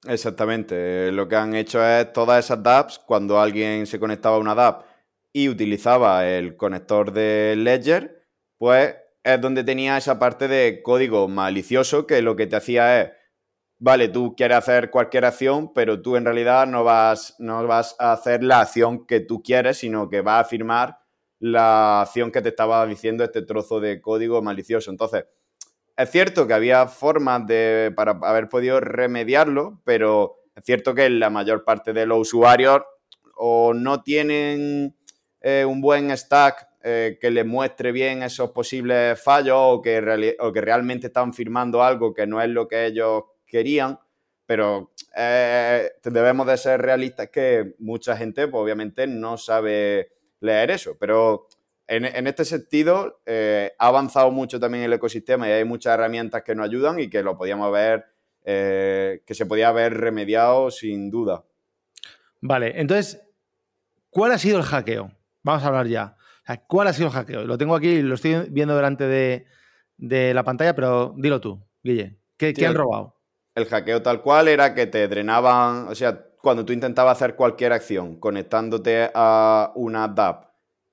Exactamente. 0.06 1.10
Lo 1.12 1.28
que 1.28 1.36
han 1.36 1.54
hecho 1.54 1.82
es 1.82 2.12
todas 2.12 2.44
esas 2.44 2.62
dApps, 2.62 2.98
cuando 2.98 3.40
alguien 3.40 3.86
se 3.86 3.98
conectaba 3.98 4.36
a 4.36 4.40
una 4.40 4.54
DApp 4.54 4.84
y 5.32 5.48
utilizaba 5.48 6.28
el 6.28 6.56
conector 6.58 7.12
de 7.12 7.54
Ledger, 7.56 8.22
pues 8.58 8.96
es 9.24 9.40
donde 9.40 9.64
tenía 9.64 9.96
esa 9.96 10.18
parte 10.18 10.46
de 10.46 10.82
código 10.82 11.26
malicioso 11.28 12.06
que 12.06 12.20
lo 12.20 12.36
que 12.36 12.46
te 12.46 12.56
hacía 12.56 13.00
es, 13.00 13.10
vale, 13.82 14.08
tú 14.08 14.36
quieres 14.36 14.58
hacer 14.58 14.90
cualquier 14.90 15.24
acción, 15.24 15.72
pero 15.74 16.00
tú 16.00 16.14
en 16.14 16.24
realidad 16.24 16.68
no 16.68 16.84
vas, 16.84 17.34
no 17.40 17.66
vas 17.66 17.96
a 17.98 18.12
hacer 18.12 18.44
la 18.44 18.60
acción 18.60 19.06
que 19.06 19.18
tú 19.18 19.42
quieres, 19.42 19.78
sino 19.78 20.08
que 20.08 20.20
vas 20.20 20.46
a 20.46 20.48
firmar 20.48 20.98
la 21.40 22.02
acción 22.02 22.30
que 22.30 22.40
te 22.42 22.50
estaba 22.50 22.86
diciendo 22.86 23.24
este 23.24 23.42
trozo 23.42 23.80
de 23.80 24.00
código 24.00 24.40
malicioso. 24.40 24.92
Entonces, 24.92 25.24
es 25.96 26.10
cierto 26.10 26.46
que 26.46 26.54
había 26.54 26.86
formas 26.86 27.44
de, 27.48 27.92
para 27.96 28.12
haber 28.22 28.48
podido 28.48 28.78
remediarlo, 28.78 29.80
pero 29.84 30.36
es 30.54 30.64
cierto 30.64 30.94
que 30.94 31.10
la 31.10 31.28
mayor 31.28 31.64
parte 31.64 31.92
de 31.92 32.06
los 32.06 32.20
usuarios 32.20 32.82
o 33.34 33.74
no 33.74 34.00
tienen 34.04 34.96
eh, 35.40 35.64
un 35.64 35.80
buen 35.80 36.16
stack 36.16 36.68
eh, 36.84 37.18
que 37.20 37.32
le 37.32 37.42
muestre 37.42 37.90
bien 37.90 38.22
esos 38.22 38.52
posibles 38.52 39.20
fallos 39.20 39.58
o 39.58 39.82
que, 39.82 40.36
o 40.38 40.52
que 40.52 40.60
realmente 40.60 41.08
están 41.08 41.32
firmando 41.32 41.82
algo 41.82 42.14
que 42.14 42.28
no 42.28 42.40
es 42.40 42.48
lo 42.48 42.68
que 42.68 42.86
ellos 42.86 43.24
querían, 43.52 44.00
pero 44.46 44.92
eh, 45.14 45.90
debemos 46.02 46.46
de 46.46 46.56
ser 46.56 46.80
realistas 46.80 47.28
que 47.28 47.76
mucha 47.78 48.16
gente 48.16 48.48
pues, 48.48 48.60
obviamente 48.60 49.06
no 49.06 49.36
sabe 49.36 50.10
leer 50.40 50.70
eso, 50.70 50.96
pero 50.98 51.46
en, 51.86 52.26
este 52.26 52.46
sentido 52.46 53.20
eh, 53.26 53.72
ha 53.78 53.88
avanzado 53.88 54.30
mucho 54.30 54.58
también 54.58 54.84
el 54.84 54.92
ecosistema 54.94 55.46
y 55.46 55.52
hay 55.52 55.64
muchas 55.64 55.94
herramientas 55.94 56.42
que 56.42 56.54
nos 56.54 56.66
ayudan 56.66 56.98
y 56.98 57.10
que 57.10 57.22
lo 57.22 57.36
podíamos 57.36 57.70
ver, 57.70 58.06
que 58.42 59.34
se 59.34 59.46
podía 59.46 59.68
haber 59.68 59.94
remediado 59.94 60.70
sin 60.70 61.10
duda. 61.10 61.44
Vale, 62.40 62.80
entonces, 62.80 63.22
¿cuál 64.10 64.32
ha 64.32 64.38
sido 64.38 64.58
el 64.58 64.64
hackeo? 64.64 65.12
Vamos 65.42 65.62
a 65.62 65.68
hablar 65.68 65.86
ya. 65.86 66.16
¿Cuál 66.66 66.88
ha 66.88 66.92
sido 66.92 67.08
el 67.08 67.14
hackeo? 67.14 67.44
Lo 67.44 67.58
tengo 67.58 67.74
aquí, 67.74 68.02
lo 68.02 68.14
estoy 68.14 68.48
viendo 68.50 68.74
delante 68.74 69.04
de, 69.04 70.34
la 70.34 70.42
pantalla, 70.42 70.74
pero 70.74 71.14
dilo 71.16 71.40
tú, 71.40 71.62
Guille. 71.82 72.18
¿Qué, 72.36 72.54
han 72.66 72.74
robado? 72.74 73.21
El 73.54 73.66
hackeo 73.66 74.02
tal 74.02 74.22
cual 74.22 74.48
era 74.48 74.74
que 74.74 74.86
te 74.86 75.06
drenaban, 75.08 75.88
o 75.88 75.94
sea, 75.94 76.26
cuando 76.40 76.64
tú 76.64 76.72
intentabas 76.72 77.16
hacer 77.18 77.36
cualquier 77.36 77.72
acción 77.72 78.18
conectándote 78.18 79.10
a 79.14 79.72
una 79.74 80.08
DAP 80.08 80.46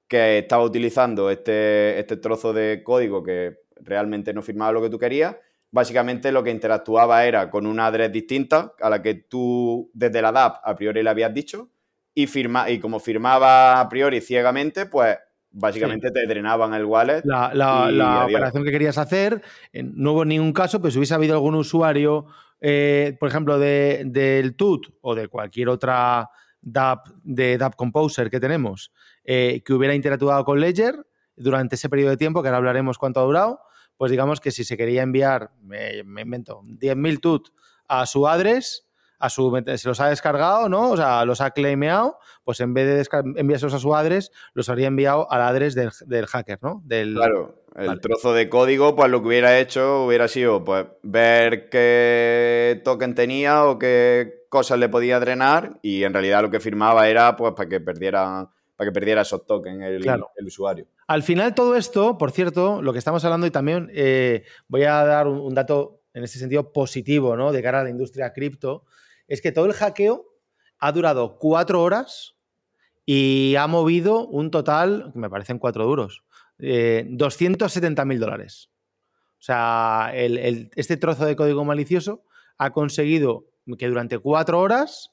que 0.08 0.40
estaba 0.40 0.64
utilizando 0.64 1.30
este, 1.30 2.00
este 2.00 2.18
trozo 2.18 2.52
de 2.54 2.84
código 2.84 3.24
que 3.24 3.60
realmente 3.78 4.34
no 4.34 4.42
firmaba 4.42 4.72
lo 4.72 4.82
que 4.82 4.90
tú 4.90 5.00
querías, 5.00 5.36
básicamente 5.72 6.32
lo 6.32 6.44
que 6.44 6.52
interactuaba 6.52 7.26
era 7.26 7.50
con 7.50 7.66
una 7.66 7.88
address 7.88 8.12
distinta 8.12 8.74
a 8.82 8.90
la 8.90 9.02
que 9.02 9.14
tú 9.16 9.90
desde 9.94 10.22
la 10.22 10.32
DAP 10.32 10.58
a 10.64 10.76
priori 10.76 11.04
le 11.04 11.10
habías 11.10 11.34
dicho 11.34 11.70
y, 12.14 12.28
firma, 12.28 12.70
y 12.70 12.80
como 12.80 13.00
firmaba 13.00 13.80
a 13.80 13.88
priori 13.88 14.20
ciegamente, 14.20 14.86
pues 14.86 15.18
básicamente 15.52 16.12
te 16.12 16.26
drenaban 16.28 16.74
el 16.74 16.86
wallet. 16.86 17.22
La, 17.24 18.26
operación 18.26 18.64
que 18.64 18.72
querías 18.72 18.98
hacer, 18.98 19.42
no 19.74 20.14
hubo 20.14 20.26
ningún 20.26 20.54
caso, 20.54 20.82
pero 20.82 20.92
si 20.92 20.98
hubiese 20.98 21.14
habido 21.14 21.36
algún 21.36 21.56
usuario, 21.56 22.26
eh, 22.62 23.16
por 23.20 23.30
ejemplo, 23.30 23.60
del 23.60 24.12
de, 24.12 24.54
TUT 24.58 24.88
o 25.02 25.16
de 25.16 25.28
cualquier 25.28 25.70
otra 25.70 26.30
DAP, 26.62 27.08
de 27.24 27.58
DAP 27.58 27.76
Composer 27.76 28.30
que 28.30 28.40
tenemos, 28.40 28.92
eh, 29.24 29.62
que 29.64 29.74
hubiera 29.74 29.96
interactuado 29.96 30.44
con 30.44 30.60
Ledger 30.60 31.06
durante 31.36 31.76
ese 31.76 31.90
periodo 31.90 32.12
de 32.12 32.18
tiempo, 32.18 32.42
que 32.42 32.50
ahora 32.50 32.58
hablaremos 32.58 32.98
cuánto 32.98 33.20
ha 33.20 33.24
durado, 33.24 33.62
pues 33.98 34.12
digamos 34.12 34.40
que 34.40 34.52
si 34.52 34.64
se 34.64 34.78
quería 34.78 35.04
enviar, 35.04 35.52
me, 35.62 36.04
me 36.04 36.22
invento, 36.22 36.62
10.000 36.64 37.20
TUT 37.20 37.50
a 37.88 38.06
su 38.06 38.28
address, 38.28 38.90
a 39.20 39.30
su, 39.30 39.62
se 39.76 39.88
los 39.88 40.00
ha 40.00 40.08
descargado, 40.08 40.70
¿no? 40.70 40.92
O 40.92 40.98
sea, 40.98 41.26
los 41.26 41.42
ha 41.42 41.52
claimeado, 41.52 42.20
pues 42.46 42.62
en 42.62 42.74
vez 42.74 43.10
de 43.12 43.20
enviárselos 43.36 43.74
a 43.74 43.80
su 43.80 43.94
address, 43.94 44.32
los 44.54 44.70
habría 44.70 44.88
enviado 44.88 45.30
al 45.30 45.42
address 45.42 45.76
del, 45.76 46.26
hacker, 46.26 46.60
¿no? 46.62 46.82
Del, 46.86 47.16
claro, 47.16 47.59
el 47.76 48.00
trozo 48.02 48.34
de 48.34 48.50
código, 48.50 48.96
pues 48.96 49.10
lo 49.10 49.22
que 49.22 49.28
hubiera 49.28 49.60
hecho 49.60 50.06
hubiera 50.06 50.28
sido, 50.28 50.64
pues, 50.64 50.86
ver 51.04 51.70
qué 51.70 52.82
token 52.84 53.16
tenía 53.16 53.66
o 53.66 53.80
qué 53.80 54.46
cosas 54.50 54.80
le 54.80 54.90
podía 54.90 55.20
drenar 55.20 55.80
y 55.82 56.04
en 56.04 56.14
realidad 56.14 56.42
lo 56.42 56.50
que 56.50 56.60
firmaba 56.60 57.08
era, 57.10 57.36
pues, 57.36 57.54
para 57.54 57.70
que 57.70 57.80
perdiera 57.80 58.50
para 58.80 58.92
que 58.92 58.94
perdiera 58.94 59.24
esos 59.24 59.46
tokens 59.46 59.84
el, 59.84 60.08
el 60.38 60.46
usuario. 60.46 60.88
Al 61.06 61.22
final 61.22 61.54
todo 61.54 61.76
esto, 61.76 62.18
por 62.18 62.32
cierto, 62.32 62.82
lo 62.82 62.94
que 62.94 63.00
estamos 63.00 63.26
hablando 63.26 63.46
y 63.46 63.52
también 63.52 63.92
eh, 63.94 64.46
voy 64.70 64.84
a 64.84 65.04
dar 65.04 65.28
un, 65.28 65.54
dato 65.54 66.00
en 66.14 66.24
ese 66.24 66.40
sentido 66.40 66.72
positivo, 66.72 67.36
¿no? 67.36 67.52
De 67.52 67.62
cara 67.62 67.82
a 67.82 67.84
la 67.84 67.90
industria 67.90 68.32
cripto, 68.32 68.86
es 69.28 69.42
que 69.42 69.52
todo 69.52 69.66
el 69.66 69.74
hackeo 69.74 70.28
ha 70.78 70.92
durado 70.94 71.38
cuatro 71.40 71.84
horas 71.84 72.38
y 73.06 73.56
ha 73.58 73.68
movido 73.68 74.28
un 74.28 74.50
total, 74.50 75.10
que 75.12 75.20
me 75.20 75.30
parecen 75.30 75.60
cuatro 75.60 75.84
duros, 75.84 76.24
eh, 76.60 77.06
270 77.10 78.06
mil 78.06 78.20
dólares. 78.20 78.70
O 79.40 79.42
sea, 79.42 80.12
este 80.14 80.98
trozo 80.98 81.26
de 81.26 81.36
código 81.36 81.64
malicioso 81.64 82.26
ha 82.58 82.72
conseguido 82.72 83.46
que 83.78 83.88
durante 83.88 84.20
cuatro 84.20 84.60
horas, 84.60 85.12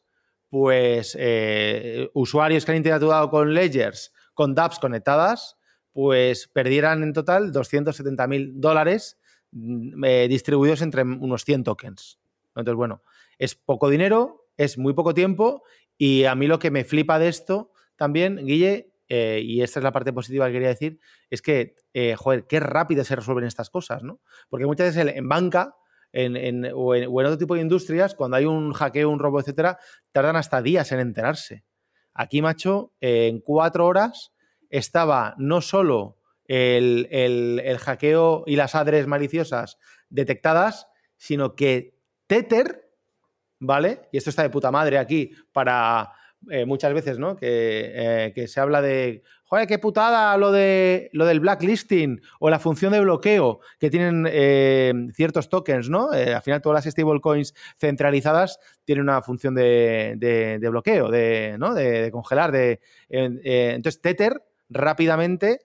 pues 0.49 1.17
eh, 1.19 2.09
usuarios 2.15 2.65
que 2.65 2.73
han 2.73 2.79
interactuado 2.79 3.31
con 3.31 3.55
ledgers, 3.55 4.13
con 4.35 4.55
dApps 4.55 4.81
conectadas, 4.81 5.57
pues 5.93 6.49
perdieran 6.49 7.03
en 7.03 7.13
total 7.13 7.53
270 7.53 8.27
mil 8.27 8.61
dólares 8.61 9.19
mm, 9.53 10.05
eh, 10.05 10.27
distribuidos 10.29 10.83
entre 10.83 11.03
unos 11.03 11.45
100 11.45 11.65
tokens. 11.65 12.19
Entonces, 12.49 12.75
bueno, 12.75 13.03
es 13.39 13.55
poco 13.55 13.89
dinero, 13.89 14.49
es 14.57 14.77
muy 14.77 14.95
poco 14.95 15.15
tiempo 15.15 15.63
y 15.97 16.25
a 16.25 16.35
mí 16.35 16.49
lo 16.49 16.59
que 16.59 16.71
me 16.71 16.85
flipa 16.85 17.19
de 17.19 17.29
esto 17.29 17.71
también, 17.97 18.45
Guille, 18.45 18.93
eh, 19.09 19.41
y 19.43 19.63
esta 19.63 19.81
es 19.81 19.85
la 19.85 19.93
parte 19.93 20.13
positiva 20.13 20.47
que 20.47 20.53
quería 20.53 20.69
decir, 20.69 20.99
es 21.31 21.43
que, 21.43 21.77
eh, 21.93 22.15
joder, 22.17 22.47
qué 22.47 22.61
rápido 22.61 23.05
se 23.05 23.17
resuelven 23.17 23.45
estas 23.45 23.71
cosas, 23.71 24.03
¿no? 24.03 24.21
Porque 24.49 24.67
muchas 24.67 24.95
veces 24.95 25.15
en 25.17 25.29
banca 25.29 25.77
en, 26.13 26.67
o, 26.75 26.95
en, 26.95 27.09
otro 27.09 27.37
tipo 27.37 27.55
de 27.55 27.61
industrias, 27.61 28.15
cuando 28.15 28.37
hay 28.37 28.47
un 28.47 28.73
hackeo, 28.73 29.11
un 29.11 29.19
robo, 29.19 29.41
etcétera, 29.41 29.79
tardan 30.13 30.37
hasta 30.37 30.63
días 30.63 30.91
en 30.93 31.01
enterarse. 31.01 31.65
Aquí, 32.15 32.41
macho, 32.41 32.95
en 33.01 33.41
cuatro 33.41 33.87
horas 33.87 34.33
estaba 34.71 35.35
no 35.37 35.61
solo 35.61 36.19
el, 36.45 37.09
el, 37.11 37.79
hackeo 37.79 38.45
y 38.47 38.57
las 38.57 38.75
adres 38.75 39.07
maliciosas 39.07 39.79
detectadas, 40.09 40.87
sino 41.19 41.55
que 41.55 41.99
Tether 42.27 42.87
¿vale? 43.61 44.09
Y 44.13 44.19
esto 44.19 44.31
está 44.31 44.43
de 44.43 44.51
puta 44.51 44.71
madre 44.71 44.99
aquí 44.99 45.33
para 45.53 46.13
eh, 46.51 46.65
muchas 46.65 46.95
veces, 46.95 47.19
¿no? 47.19 47.37
Eh, 47.41 48.33
que, 48.35 48.47
se 48.47 48.61
habla 48.61 48.81
de, 48.81 49.23
joder, 49.45 49.67
qué 49.67 49.79
putada 49.79 50.37
lo, 50.37 50.53
de, 50.53 51.11
lo 51.13 51.27
del 51.27 51.41
blacklisting 51.41 52.21
o 52.39 52.51
la 52.51 52.59
función 52.59 52.93
de 52.93 53.01
bloqueo 53.01 53.61
que 53.81 53.91
tienen 53.91 54.29
eh, 54.31 54.93
ciertos 55.13 55.49
tokens, 55.49 55.89
¿no? 55.89 56.11
al 56.11 56.43
final 56.43 56.63
todas 56.63 56.85
las 56.85 56.93
stablecoins 56.93 57.55
centralizadas 57.77 58.61
tienen 58.85 59.03
una 59.03 59.23
función 59.23 59.55
de, 59.55 60.59
bloqueo, 60.71 61.11
de, 61.11 61.57
¿no? 61.59 61.75
de, 61.75 62.11
congelar. 62.13 62.55
Entonces, 63.09 64.01
Tether 64.01 64.43
rápidamente 64.69 65.61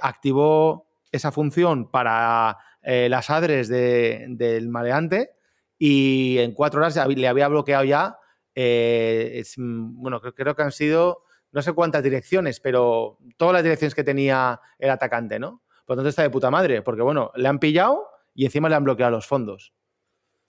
activó 0.00 0.88
esa 1.12 1.30
función 1.30 1.90
para 1.90 2.56
las 2.82 3.30
adres 3.30 3.68
del 3.68 4.68
maleante 4.68 5.32
y 5.78 6.38
en 6.38 6.52
cuatro 6.52 6.80
horas 6.80 6.96
le 7.06 7.28
había 7.28 7.48
bloqueado 7.48 7.84
ya, 7.84 8.18
eh, 8.56 9.44
mm, 9.56 10.02
bueno, 10.02 10.20
creo, 10.20 10.56
que 10.56 10.62
han 10.62 10.72
sido 10.72 11.22
no 11.52 11.62
sé 11.62 11.72
cuántas 11.72 12.02
direcciones, 12.02 12.58
pero 12.58 13.18
todas 13.36 13.52
las 13.54 13.62
direcciones 13.62 13.94
que 13.94 14.02
tenía 14.02 14.60
el 14.78 14.90
atacante, 14.90 15.38
¿no? 15.38 15.62
Por 15.84 15.94
lo 15.94 16.00
tanto 16.00 16.08
está 16.08 16.22
de 16.22 16.30
puta 16.30 16.50
madre, 16.50 16.82
porque 16.82 17.02
bueno, 17.02 17.30
le 17.36 17.48
han 17.48 17.60
pillado 17.60 18.08
y 18.34 18.44
encima 18.44 18.68
le 18.68 18.74
han 18.74 18.84
bloqueado 18.84 19.12
los 19.12 19.26
fondos. 19.26 19.72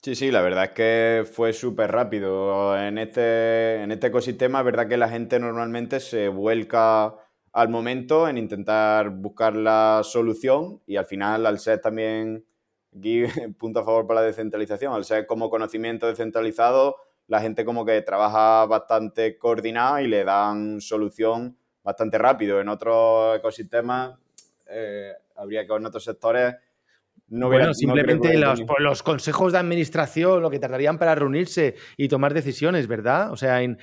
Sí, 0.02 0.14
sí, 0.14 0.30
la 0.30 0.42
verdad 0.42 0.64
es 0.64 0.70
que 0.70 1.24
fue 1.30 1.52
súper 1.52 1.92
rápido. 1.92 2.76
En 2.76 2.98
este, 2.98 3.82
en 3.82 3.92
este 3.92 4.08
ecosistema 4.08 4.60
es 4.60 4.64
verdad 4.64 4.88
que 4.88 4.96
la 4.96 5.08
gente 5.08 5.38
normalmente 5.38 6.00
se 6.00 6.28
vuelca 6.28 7.14
al 7.52 7.68
momento 7.68 8.28
en 8.28 8.38
intentar 8.38 9.10
buscar 9.10 9.54
la 9.54 10.02
solución 10.04 10.82
y 10.86 10.96
al 10.96 11.06
final 11.06 11.46
al 11.46 11.58
ser 11.58 11.80
también 11.80 12.44
Aquí, 12.96 13.24
punto 13.58 13.80
a 13.80 13.84
favor 13.84 14.06
para 14.06 14.20
la 14.20 14.26
descentralización. 14.26 14.92
Al 14.92 15.04
ser 15.04 15.26
como 15.26 15.50
conocimiento 15.50 16.06
descentralizado, 16.06 16.96
la 17.28 17.40
gente 17.40 17.64
como 17.64 17.84
que 17.84 18.02
trabaja 18.02 18.66
bastante 18.66 19.38
coordinada 19.38 20.02
y 20.02 20.08
le 20.08 20.24
dan 20.24 20.80
solución 20.80 21.56
bastante 21.82 22.18
rápido. 22.18 22.60
En 22.60 22.68
otros 22.68 23.38
ecosistemas, 23.38 24.18
eh, 24.68 25.12
habría 25.36 25.66
que 25.66 25.74
en 25.74 25.86
otros 25.86 26.04
sectores 26.04 26.56
no 27.30 27.48
bueno, 27.48 27.74
simplemente 27.74 28.38
los, 28.38 29.02
consejos 29.02 29.52
de 29.52 29.58
administración, 29.58 30.40
lo 30.40 30.48
que 30.48 30.58
tardarían 30.58 30.98
para 30.98 31.14
reunirse 31.14 31.74
y 31.98 32.08
tomar 32.08 32.32
decisiones, 32.32 32.86
¿verdad? 32.86 33.30
O 33.30 33.36
sea, 33.36 33.60
en, 33.60 33.76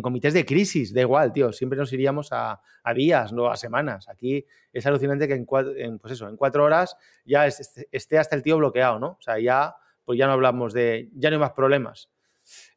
comités 0.00 0.32
de 0.32 0.46
crisis, 0.46 0.94
da 0.94 1.02
igual, 1.02 1.34
tío, 1.34 1.52
siempre 1.52 1.78
nos 1.78 1.92
iríamos 1.92 2.30
a, 2.32 2.60
días, 2.94 3.32
no 3.34 3.50
a 3.50 3.56
semanas. 3.56 4.08
Aquí 4.08 4.46
es 4.72 4.86
alucinante 4.86 5.28
que 5.28 5.34
en 5.34 5.44
cuatro, 5.44 5.72
pues 6.00 6.14
eso, 6.14 6.28
en 6.28 6.36
cuatro 6.36 6.64
horas 6.64 6.96
ya 7.26 7.46
esté 7.46 8.18
hasta 8.18 8.36
el 8.36 8.42
tío 8.42 8.56
bloqueado, 8.56 8.98
¿no? 8.98 9.08
O 9.08 9.22
sea, 9.22 9.38
ya, 9.38 9.74
pues 10.06 10.18
ya 10.18 10.26
no 10.26 10.32
hablamos 10.32 10.72
de, 10.72 11.10
ya 11.12 11.28
no 11.28 11.36
hay 11.36 11.40
más 11.40 11.52
problemas. 11.52 12.08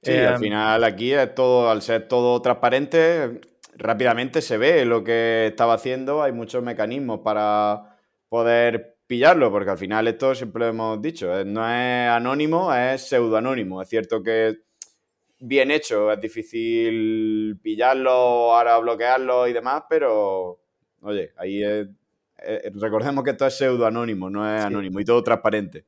Sí, 0.02 0.12
al 0.12 0.36
em, 0.36 0.40
final 0.40 0.84
aquí 0.84 1.14
es 1.14 1.34
todo, 1.34 1.70
al 1.70 1.82
ser 1.82 2.08
todo 2.08 2.42
transparente, 2.42 3.42
rápidamente 3.76 4.42
se 4.42 4.58
ve 4.58 4.86
lo 4.86 5.04
que 5.04 5.48
estaba 5.48 5.74
haciendo, 5.74 6.22
hay 6.22 6.32
muchos 6.32 6.64
mecanismos 6.64 7.20
para 7.20 7.98
poder 8.30 8.98
pillarlo, 9.08 9.52
porque 9.52 9.72
al 9.72 9.78
final 9.78 10.08
esto 10.08 10.36
siempre 10.36 10.62
lo 10.62 10.68
hemos 10.68 11.02
dicho, 11.02 11.38
eh, 11.38 11.46
no 11.46 11.62
es 11.68 12.10
anónimo, 12.10 12.74
es 12.74 13.02
pseudoanónimo. 13.04 13.82
Es 13.82 13.90
cierto 13.90 14.22
que 14.24 14.58
bien 15.40 15.72
hecho, 15.72 16.12
es 16.12 16.20
difícil 16.20 17.60
pillarlo, 17.62 18.12
ahora 18.12 18.78
bloquearlo 18.80 19.48
y 19.48 19.54
demás, 19.54 19.84
pero 19.90 20.60
oye, 21.02 21.32
ahí 21.38 21.62
recordemos 22.76 23.24
que 23.24 23.32
esto 23.32 23.46
es 23.48 23.56
pseudoanónimo, 23.56 24.30
no 24.30 24.54
es 24.54 24.64
anónimo 24.64 25.00
y 25.00 25.06
todo 25.06 25.24
transparente. 25.24 25.86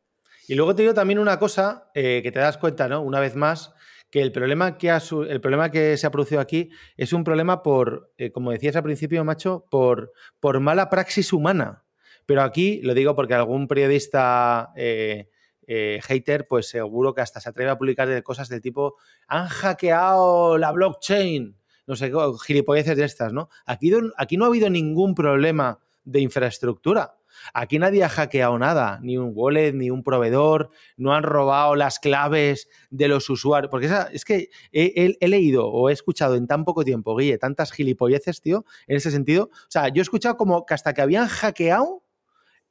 Y 0.47 0.55
luego 0.55 0.75
te 0.75 0.83
digo 0.83 0.93
también 0.93 1.19
una 1.19 1.39
cosa 1.39 1.89
eh, 1.93 2.21
que 2.23 2.31
te 2.31 2.39
das 2.39 2.57
cuenta, 2.57 2.87
¿no? 2.87 3.01
Una 3.01 3.19
vez 3.19 3.35
más, 3.35 3.73
que 4.11 4.21
el 4.21 4.31
problema 4.31 4.77
que, 4.77 4.89
el 4.89 5.41
problema 5.41 5.71
que 5.71 5.97
se 5.97 6.07
ha 6.07 6.11
producido 6.11 6.39
aquí 6.39 6.69
es 6.95 7.13
un 7.13 7.23
problema 7.23 7.63
por, 7.63 8.13
eh, 8.17 8.31
como 8.31 8.51
decías 8.51 8.75
al 8.75 8.83
principio, 8.83 9.23
macho, 9.25 9.65
por, 9.69 10.13
por 10.39 10.59
mala 10.59 10.89
praxis 10.89 11.33
humana. 11.33 11.83
Pero 12.25 12.43
aquí 12.43 12.81
lo 12.81 12.93
digo 12.93 13.15
porque 13.15 13.33
algún 13.33 13.67
periodista 13.67 14.71
eh, 14.75 15.29
hater, 15.67 16.47
pues 16.47 16.67
seguro 16.67 17.13
que 17.13 17.21
hasta 17.21 17.39
se 17.39 17.49
atreve 17.49 17.71
a 17.71 17.77
publicar 17.77 18.23
cosas 18.23 18.49
del 18.49 18.61
tipo, 18.61 18.95
han 19.27 19.47
hackeado 19.47 20.57
la 20.57 20.71
blockchain, 20.71 21.57
no 21.87 21.95
sé, 21.95 22.11
gilipolleces 22.45 22.97
de 22.97 23.03
estas, 23.03 23.33
¿no? 23.33 23.49
Aquí, 23.65 23.91
aquí 24.17 24.37
no 24.37 24.45
ha 24.45 24.47
habido 24.47 24.69
ningún 24.69 25.13
problema 25.15 25.79
de 26.03 26.21
infraestructura. 26.21 27.15
Aquí 27.53 27.79
nadie 27.79 28.03
ha 28.03 28.09
hackeado 28.09 28.57
nada, 28.57 28.99
ni 29.01 29.17
un 29.17 29.31
wallet, 29.33 29.73
ni 29.73 29.89
un 29.89 30.03
proveedor, 30.03 30.69
no 30.97 31.13
han 31.13 31.23
robado 31.23 31.75
las 31.75 31.99
claves 31.99 32.67
de 32.89 33.07
los 33.07 33.29
usuarios. 33.29 33.69
Porque 33.69 33.89
es 34.11 34.25
que 34.25 34.49
he, 34.71 35.27
leído 35.27 35.67
o 35.67 35.89
he 35.89 35.93
escuchado 35.93 36.35
en 36.35 36.47
tan 36.47 36.65
poco 36.65 36.83
tiempo, 36.83 37.15
Guille, 37.15 37.37
tantas 37.37 37.71
gilipolleces, 37.71 38.41
tío, 38.41 38.65
en 38.87 38.97
ese 38.97 39.11
sentido. 39.11 39.49
O 39.53 39.69
sea, 39.69 39.89
yo 39.89 40.01
he 40.01 40.03
escuchado 40.03 40.37
como 40.37 40.65
que 40.65 40.73
hasta 40.73 40.93
que 40.93 41.01
habían 41.01 41.27
hackeado 41.27 42.03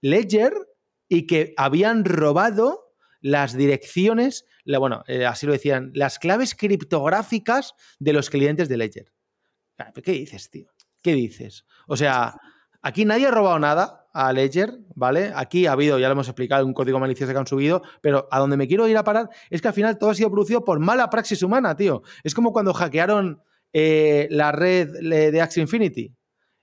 Ledger 0.00 0.52
y 1.08 1.26
que 1.26 1.54
habían 1.56 2.04
robado 2.04 2.92
las 3.20 3.56
direcciones, 3.56 4.44
bueno, 4.66 5.02
eh, 5.06 5.24
así 5.24 5.46
lo 5.46 5.52
decían, 5.52 5.90
las 5.94 6.18
claves 6.18 6.54
criptográficas 6.54 7.74
de 7.98 8.12
los 8.12 8.28
clientes 8.28 8.68
de 8.68 8.76
Ledger. 8.76 9.12
¿Qué 10.02 10.12
dices, 10.12 10.50
tío? 10.50 10.70
¿Qué 11.02 11.14
dices? 11.14 11.64
O 11.86 11.96
sea, 11.96 12.34
aquí 12.82 13.04
nadie 13.04 13.26
ha 13.26 13.30
robado 13.30 13.58
nada 13.58 14.03
a 14.14 14.32
Ledger, 14.32 14.78
¿vale? 14.94 15.32
Aquí 15.34 15.66
ha 15.66 15.72
habido, 15.72 15.98
ya 15.98 16.06
lo 16.06 16.12
hemos 16.12 16.28
explicado, 16.28 16.64
un 16.64 16.72
código 16.72 17.00
malicioso 17.00 17.32
que 17.32 17.38
han 17.38 17.48
subido, 17.48 17.82
pero 18.00 18.28
a 18.30 18.38
donde 18.38 18.56
me 18.56 18.68
quiero 18.68 18.86
ir 18.86 18.96
a 18.96 19.02
parar 19.02 19.28
es 19.50 19.60
que 19.60 19.68
al 19.68 19.74
final 19.74 19.98
todo 19.98 20.10
ha 20.10 20.14
sido 20.14 20.30
producido 20.30 20.64
por 20.64 20.78
mala 20.78 21.10
praxis 21.10 21.42
humana, 21.42 21.76
tío. 21.76 22.02
Es 22.22 22.32
como 22.32 22.52
cuando 22.52 22.72
hackearon 22.72 23.42
eh, 23.72 24.28
la 24.30 24.52
red 24.52 24.88
de 25.00 25.40
Axie 25.40 25.62
Infinity. 25.62 26.14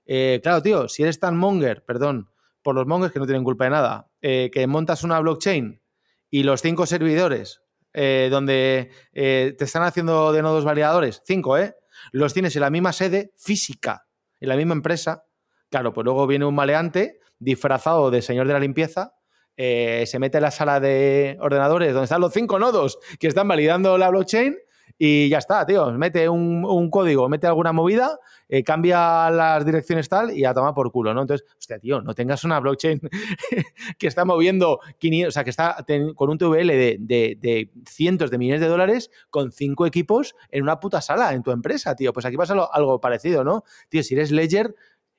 Eh, 0.06 0.40
claro, 0.42 0.62
tío, 0.62 0.88
si 0.88 1.02
eres 1.02 1.20
tan 1.20 1.36
monger, 1.36 1.84
perdón, 1.84 2.30
por 2.62 2.74
los 2.74 2.86
mongers 2.86 3.12
que 3.12 3.18
no 3.18 3.26
tienen 3.26 3.44
culpa 3.44 3.64
de 3.64 3.70
nada, 3.70 4.08
eh, 4.22 4.50
que 4.50 4.66
montas 4.66 5.04
una 5.04 5.20
blockchain 5.20 5.82
y 6.30 6.42
los 6.44 6.62
cinco 6.62 6.86
servidores 6.86 7.60
donde 7.94 8.90
te 9.12 9.64
están 9.64 9.82
haciendo 9.82 10.32
de 10.32 10.40
nodos 10.40 10.64
validadores, 10.64 11.20
cinco, 11.26 11.58
¿eh? 11.58 11.76
Los 12.10 12.32
tienes 12.32 12.56
en 12.56 12.62
la 12.62 12.70
misma 12.70 12.94
sede 12.94 13.34
física, 13.36 14.06
en 14.40 14.48
la 14.48 14.56
misma 14.56 14.72
empresa. 14.72 15.26
Claro, 15.68 15.92
pues 15.92 16.06
luego 16.06 16.26
viene 16.26 16.46
un 16.46 16.54
maleante 16.54 17.18
disfrazado 17.42 18.10
de 18.10 18.22
señor 18.22 18.46
de 18.46 18.52
la 18.52 18.60
limpieza, 18.60 19.14
se 19.56 20.18
mete 20.18 20.38
en 20.38 20.42
la 20.42 20.50
sala 20.50 20.80
de 20.80 21.36
ordenadores 21.40 21.92
donde 21.92 22.04
están 22.04 22.20
los 22.20 22.32
cinco 22.32 22.58
nodos 22.58 22.98
que 23.20 23.28
están 23.28 23.46
validando 23.46 23.96
la 23.98 24.08
blockchain 24.08 24.56
y 24.98 25.28
ya 25.28 25.38
está, 25.38 25.66
tío. 25.66 25.90
Mete 25.92 26.28
un, 26.28 26.90
código, 26.90 27.28
mete 27.28 27.46
alguna 27.46 27.72
movida, 27.72 28.18
eh, 28.48 28.62
cambia 28.62 29.30
las 29.30 29.64
direcciones 29.64 30.08
tal 30.08 30.30
y 30.36 30.44
a 30.44 30.54
tomar 30.54 30.74
por 30.74 30.92
culo, 30.92 31.14
¿no? 31.14 31.22
Entonces, 31.22 31.46
hostia, 31.58 31.78
tío, 31.78 32.00
no 32.02 32.14
tengas 32.14 32.44
una 32.44 32.60
blockchain 32.60 33.00
que 33.98 34.06
está 34.06 34.24
moviendo 34.24 34.80
500, 34.98 35.28
o 35.28 35.32
sea, 35.32 35.44
que 35.44 35.50
está 35.50 35.84
con 36.14 36.30
un 36.30 36.38
TVL 36.38 36.68
de, 36.68 37.70
cientos 37.88 38.30
de 38.30 38.38
millones 38.38 38.60
de 38.60 38.68
dólares 38.68 39.10
con 39.30 39.50
cinco 39.52 39.86
equipos 39.86 40.34
en 40.50 40.62
una 40.62 40.78
puta 40.78 41.00
sala 41.00 41.32
en 41.32 41.42
tu 41.42 41.50
empresa, 41.50 41.96
tío. 41.96 42.12
Pues 42.12 42.26
aquí 42.26 42.36
pasa 42.36 42.54
algo 42.72 43.00
parecido, 43.00 43.42
¿no? 43.42 43.64
Tío, 43.88 44.02
si 44.02 44.14
eres 44.14 44.30
Ledger, 44.30 44.74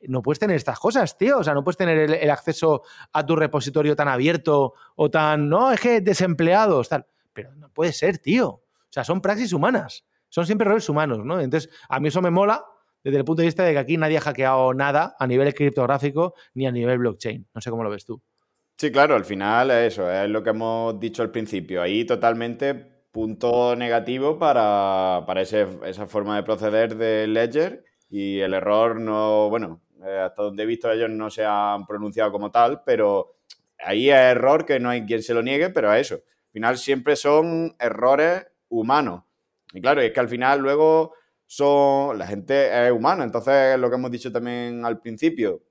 no 0.07 0.21
puedes 0.21 0.39
tener 0.39 0.55
estas 0.55 0.79
cosas, 0.79 1.17
tío. 1.17 1.39
O 1.39 1.43
sea, 1.43 1.53
no 1.53 1.63
puedes 1.63 1.77
tener 1.77 1.97
el, 1.97 2.29
acceso 2.29 2.83
a 3.11 3.25
tu 3.25 3.35
repositorio 3.35 3.95
tan 3.95 4.07
abierto 4.07 4.73
o 4.95 5.09
tan, 5.09 5.49
no, 5.49 5.71
es 5.71 5.79
que 5.79 6.01
desempleados, 6.01 6.89
tal. 6.89 7.05
Pero 7.33 7.53
no 7.55 7.69
puede 7.69 7.93
ser, 7.93 8.17
tío. 8.19 8.47
O 8.49 8.89
sea, 8.89 9.03
son 9.03 9.21
praxis 9.21 9.53
humanas, 9.53 10.05
son 10.29 10.45
siempre 10.45 10.65
errores 10.65 10.87
humanos, 10.87 11.19
¿no? 11.23 11.39
Entonces, 11.39 11.71
a 11.89 11.99
mí 11.99 12.09
eso 12.09 12.21
me 12.21 12.29
mola 12.29 12.63
desde 13.03 13.17
el 13.17 13.25
punto 13.25 13.41
de 13.41 13.47
vista 13.47 13.63
de 13.63 13.73
que 13.73 13.79
aquí 13.79 13.97
nadie 13.97 14.17
ha 14.17 14.21
hackeado 14.21 14.73
nada 14.73 15.15
a 15.19 15.27
nivel 15.27 15.53
criptográfico 15.53 16.35
ni 16.53 16.67
a 16.67 16.71
nivel 16.71 16.99
blockchain. 16.99 17.47
No 17.53 17.61
sé 17.61 17.69
cómo 17.69 17.83
lo 17.83 17.89
ves 17.89 18.05
tú. 18.05 18.21
Sí, 18.77 18.91
claro, 18.91 19.15
al 19.15 19.25
final 19.25 19.71
es 19.71 19.93
eso, 19.93 20.11
es 20.11 20.29
lo 20.29 20.43
que 20.43 20.49
hemos 20.49 20.99
dicho 20.99 21.21
al 21.21 21.31
principio. 21.31 21.81
Ahí 21.81 22.05
totalmente 22.05 22.73
punto 23.13 23.75
negativo 23.75 24.39
para, 24.39 25.23
esa 25.39 26.07
forma 26.07 26.35
de 26.35 26.43
proceder 26.43 26.95
de 26.95 27.27
Ledger 27.27 27.85
y 28.09 28.39
el 28.39 28.55
error 28.55 28.99
no, 28.99 29.49
bueno, 29.49 29.82
eh, 30.05 30.19
hasta 30.19 30.43
donde 30.43 30.63
he 30.63 30.65
visto 30.65 30.91
ellos 30.91 31.09
no 31.09 31.29
se 31.29 31.45
han 31.45 31.85
pronunciado 31.85 32.31
como 32.31 32.51
tal, 32.51 32.81
pero 32.85 33.35
ahí 33.79 34.09
es 34.09 34.15
error 34.15 34.65
que 34.65 34.79
no 34.79 34.89
hay 34.89 35.05
quien 35.05 35.23
se 35.23 35.33
lo 35.33 35.41
niegue, 35.41 35.69
pero 35.69 35.89
a 35.89 35.99
eso. 35.99 36.15
Al 36.15 36.51
final 36.51 36.77
siempre 36.77 37.15
son 37.15 37.75
errores 37.79 38.45
humano 38.69 39.27
Y 39.73 39.81
claro, 39.81 40.01
es 40.01 40.11
que 40.11 40.19
al 40.19 40.29
final 40.29 40.59
luego 40.59 41.13
son, 41.45 42.17
la 42.17 42.27
gente 42.27 42.87
es 42.87 42.91
humana, 42.91 43.23
entonces 43.23 43.77
lo 43.77 43.89
que 43.89 43.95
hemos 43.95 44.11
dicho 44.11 44.31
también 44.31 44.85
al 44.85 44.99
principio, 44.99 45.61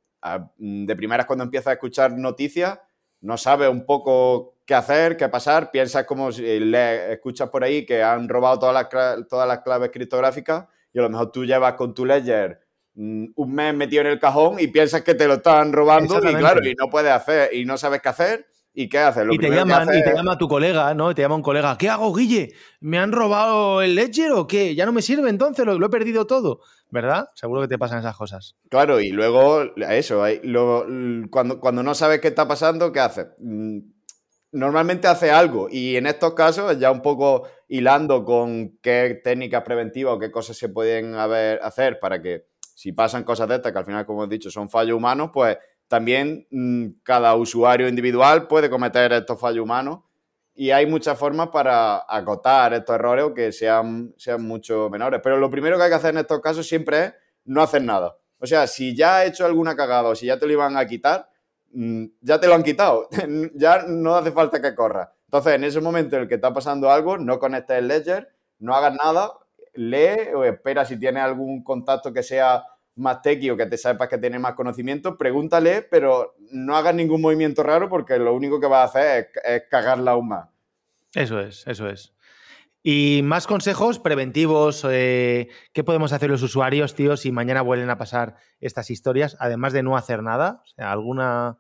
de 0.57 0.97
primeras 0.97 1.27
cuando 1.27 1.45
empiezas 1.45 1.69
a 1.69 1.73
escuchar 1.73 2.13
noticias, 2.17 2.79
no 3.21 3.37
sabes 3.37 3.69
un 3.69 3.85
poco 3.85 4.57
qué 4.65 4.75
hacer, 4.75 5.17
qué 5.17 5.29
pasar, 5.29 5.71
piensas 5.71 6.05
como 6.05 6.31
si 6.31 6.61
le 6.61 7.13
escuchas 7.13 7.49
por 7.51 7.65
ahí 7.65 7.85
que 7.85 8.03
han 8.03 8.29
robado 8.29 8.59
todas 8.59 8.75
las, 8.75 9.29
todas 9.29 9.49
las 9.49 9.61
claves 9.61 9.91
criptográficas 9.93 10.67
y 10.93 10.99
a 10.99 11.03
lo 11.03 11.11
mejor 11.11 11.33
tú 11.33 11.45
llevas 11.45 11.75
con 11.75 11.95
tu 11.95 12.05
ledger 12.05 12.61
mm, 12.61 12.72
un 12.95 13.55
mes 13.55 13.75
metido 13.75 14.03
en 14.03 14.09
el 14.09 14.19
cajón 14.19 14.61
y 14.61 14.67
piensas 14.69 15.03
que 15.03 15.15
te 15.15 15.27
lo 15.27 15.35
están 15.35 15.73
robando 15.73 16.19
y 16.19 16.35
claro, 16.35 16.67
y 16.67 16.75
no 16.75 16.89
puedes 16.91 17.13
hacer 17.13 17.55
y 17.55 17.65
no 17.65 17.79
sabes 17.79 18.03
qué 18.03 18.09
hacer 18.09 18.47
¿Y 18.75 18.89
qué 18.89 18.99
hace? 18.99 19.23
y, 19.31 19.39
te 19.39 19.51
llaman, 19.51 19.89
y 19.95 20.03
te 20.03 20.15
llama 20.15 20.39
tu 20.39 20.49
colega, 20.49 20.95
¿no? 20.95 21.15
te 21.15 21.21
llama 21.21 21.35
un 21.35 21.43
colega, 21.43 21.77
¿qué 21.77 21.91
hago, 21.91 22.15
Guille? 22.15 22.55
¿Me 22.81 22.99
han 22.99 23.13
robado 23.13 23.83
el 23.83 23.95
Ledger 23.95 24.33
o 24.33 24.47
qué? 24.47 24.75
¿Ya 24.75 24.87
no 24.87 24.93
me 24.93 25.03
sirve 25.03 25.29
entonces? 25.29 25.67
Lo, 25.67 25.85
he 25.85 25.91
perdido 25.91 26.27
todo. 26.27 26.61
¿Verdad? 26.91 27.29
Seguro 27.35 27.61
que 27.61 27.69
te 27.69 27.79
pasan 27.79 27.99
esas 27.99 28.17
cosas. 28.17 28.57
Claro, 28.71 29.01
y 29.01 29.11
luego, 29.11 29.63
eso, 29.77 30.25
cuando, 31.31 31.61
cuando 31.61 31.83
no 31.83 31.95
sabes 31.95 32.21
qué 32.21 32.29
está 32.29 32.49
pasando, 32.49 32.93
¿qué 32.93 33.01
hace? 33.01 33.27
Mm, 33.39 33.81
normalmente 34.53 35.07
hace 35.07 35.31
algo 35.31 35.69
y 35.71 35.97
en 35.97 36.07
estos 36.07 36.35
casos, 36.35 36.79
ya 36.79 36.91
un 36.91 37.03
poco 37.03 37.49
hilando 37.69 38.25
con 38.25 38.79
qué 38.83 39.21
técnicas 39.23 39.63
preventivas 39.63 40.15
o 40.15 40.19
qué 40.19 40.31
cosas 40.31 40.57
se 40.57 40.69
pueden 40.71 41.15
hacer 41.15 41.99
para 42.01 42.23
que 42.23 42.47
si 42.75 42.93
pasan 42.93 43.25
cosas 43.25 43.49
de 43.49 43.57
estas, 43.57 43.73
que 43.73 43.79
al 43.79 43.85
final, 43.85 44.07
como 44.07 44.25
he 44.25 44.29
dicho, 44.29 44.51
son 44.51 44.69
fallos 44.69 44.97
humanos, 44.97 45.31
pues 45.33 45.59
también 45.89 46.47
mm, 46.51 47.01
cada 47.03 47.35
usuario 47.35 47.89
individual 47.89 48.47
puede 48.49 48.71
cometer 48.71 49.13
estos 49.13 49.39
fallos 49.39 49.65
humanos 49.65 50.01
y 50.55 50.71
hay 50.71 50.87
muchas 50.87 51.19
formas 51.19 51.49
para 51.49 52.05
acotar 52.09 52.75
estos 52.75 52.95
errores 52.95 53.25
o 53.25 53.35
que 53.35 53.53
sean, 53.53 54.15
sean 54.17 54.43
mucho 54.43 54.91
menores. 54.91 55.21
Pero 55.23 55.39
lo 55.39 55.51
primero 55.51 55.77
que 55.77 55.85
hay 55.85 55.91
que 55.91 55.97
hacer 55.97 56.11
en 56.11 56.19
estos 56.19 56.41
casos 56.41 56.67
siempre 56.67 57.05
es 57.05 57.15
no 57.45 57.63
hacer 57.63 57.83
nada. 57.83 58.17
O 58.39 58.47
sea, 58.47 58.67
si 58.67 58.95
ya 58.95 59.21
has 59.21 59.27
hecho 59.27 59.47
alguna 59.47 59.77
cagada 59.77 60.09
o 60.09 60.15
si 60.15 60.27
ya 60.27 60.39
te 60.39 60.47
lo 60.47 60.53
iban 60.53 60.77
a 60.77 60.87
quitar, 60.87 61.29
mm, 61.73 62.05
ya 62.21 62.41
te 62.41 62.47
lo 62.47 62.55
han 62.55 62.63
quitado. 62.63 63.09
ya 63.55 63.85
no 63.87 64.15
hace 64.15 64.33
falta 64.33 64.61
que 64.61 64.75
corras. 64.75 65.09
Entonces, 65.25 65.55
en 65.55 65.65
ese 65.65 65.81
momento 65.81 66.17
en 66.17 66.23
el 66.23 66.29
que 66.29 66.35
está 66.35 66.53
pasando 66.53 66.91
algo, 66.91 67.17
no 67.17 67.39
conectes 67.39 67.79
el 67.79 67.89
ledger, 67.89 68.29
no 68.59 68.75
hagas 68.75 68.95
nada, 68.95 69.33
lee 69.75 70.33
o 70.35 70.45
espera 70.45 70.85
si 70.85 70.99
tienes 70.99 71.23
algún 71.23 71.63
contacto 71.63 72.13
que 72.13 72.23
sea 72.23 72.65
más 72.97 73.23
tequi 73.23 73.57
que 73.57 73.67
te 73.67 73.79
sepas 73.79 74.09
que 74.09 74.19
tiene 74.19 74.39
más 74.39 74.55
conocimiento, 74.55 75.17
pregúntale, 75.17 75.83
pero 75.83 76.35
no 76.51 76.77
hagas 76.77 76.95
ningún 76.95 77.23
movimiento 77.23 77.63
raro 77.63 77.89
porque 77.89 78.19
lo 78.19 78.35
único 78.35 78.61
que 78.61 78.67
va 78.67 78.83
a 78.83 78.87
hacer 78.87 79.31
es, 79.45 79.63
cagarla 79.71 80.13
aún 80.13 80.29
más. 80.29 80.49
Eso 81.15 81.41
es, 81.41 81.67
eso 81.67 81.89
es. 81.89 82.15
Y 82.83 83.21
más 83.23 83.47
consejos 83.47 83.99
preventivos, 83.99 84.85
eh, 84.91 85.49
¿qué 85.73 85.85
podemos 85.85 86.13
hacer 86.13 86.31
los 86.31 86.43
usuarios, 86.43 86.95
tío, 86.95 87.17
si 87.17 87.31
mañana 87.31 87.63
vuelven 87.63 87.91
a 87.91 87.99
pasar 87.99 88.37
estas 88.61 88.91
historias, 88.91 89.37
además 89.39 89.73
de 89.73 89.85
no 89.85 89.97
hacer 89.97 90.23
nada? 90.23 90.63
O 90.65 90.67
sea, 90.67 90.91
alguna... 90.91 91.59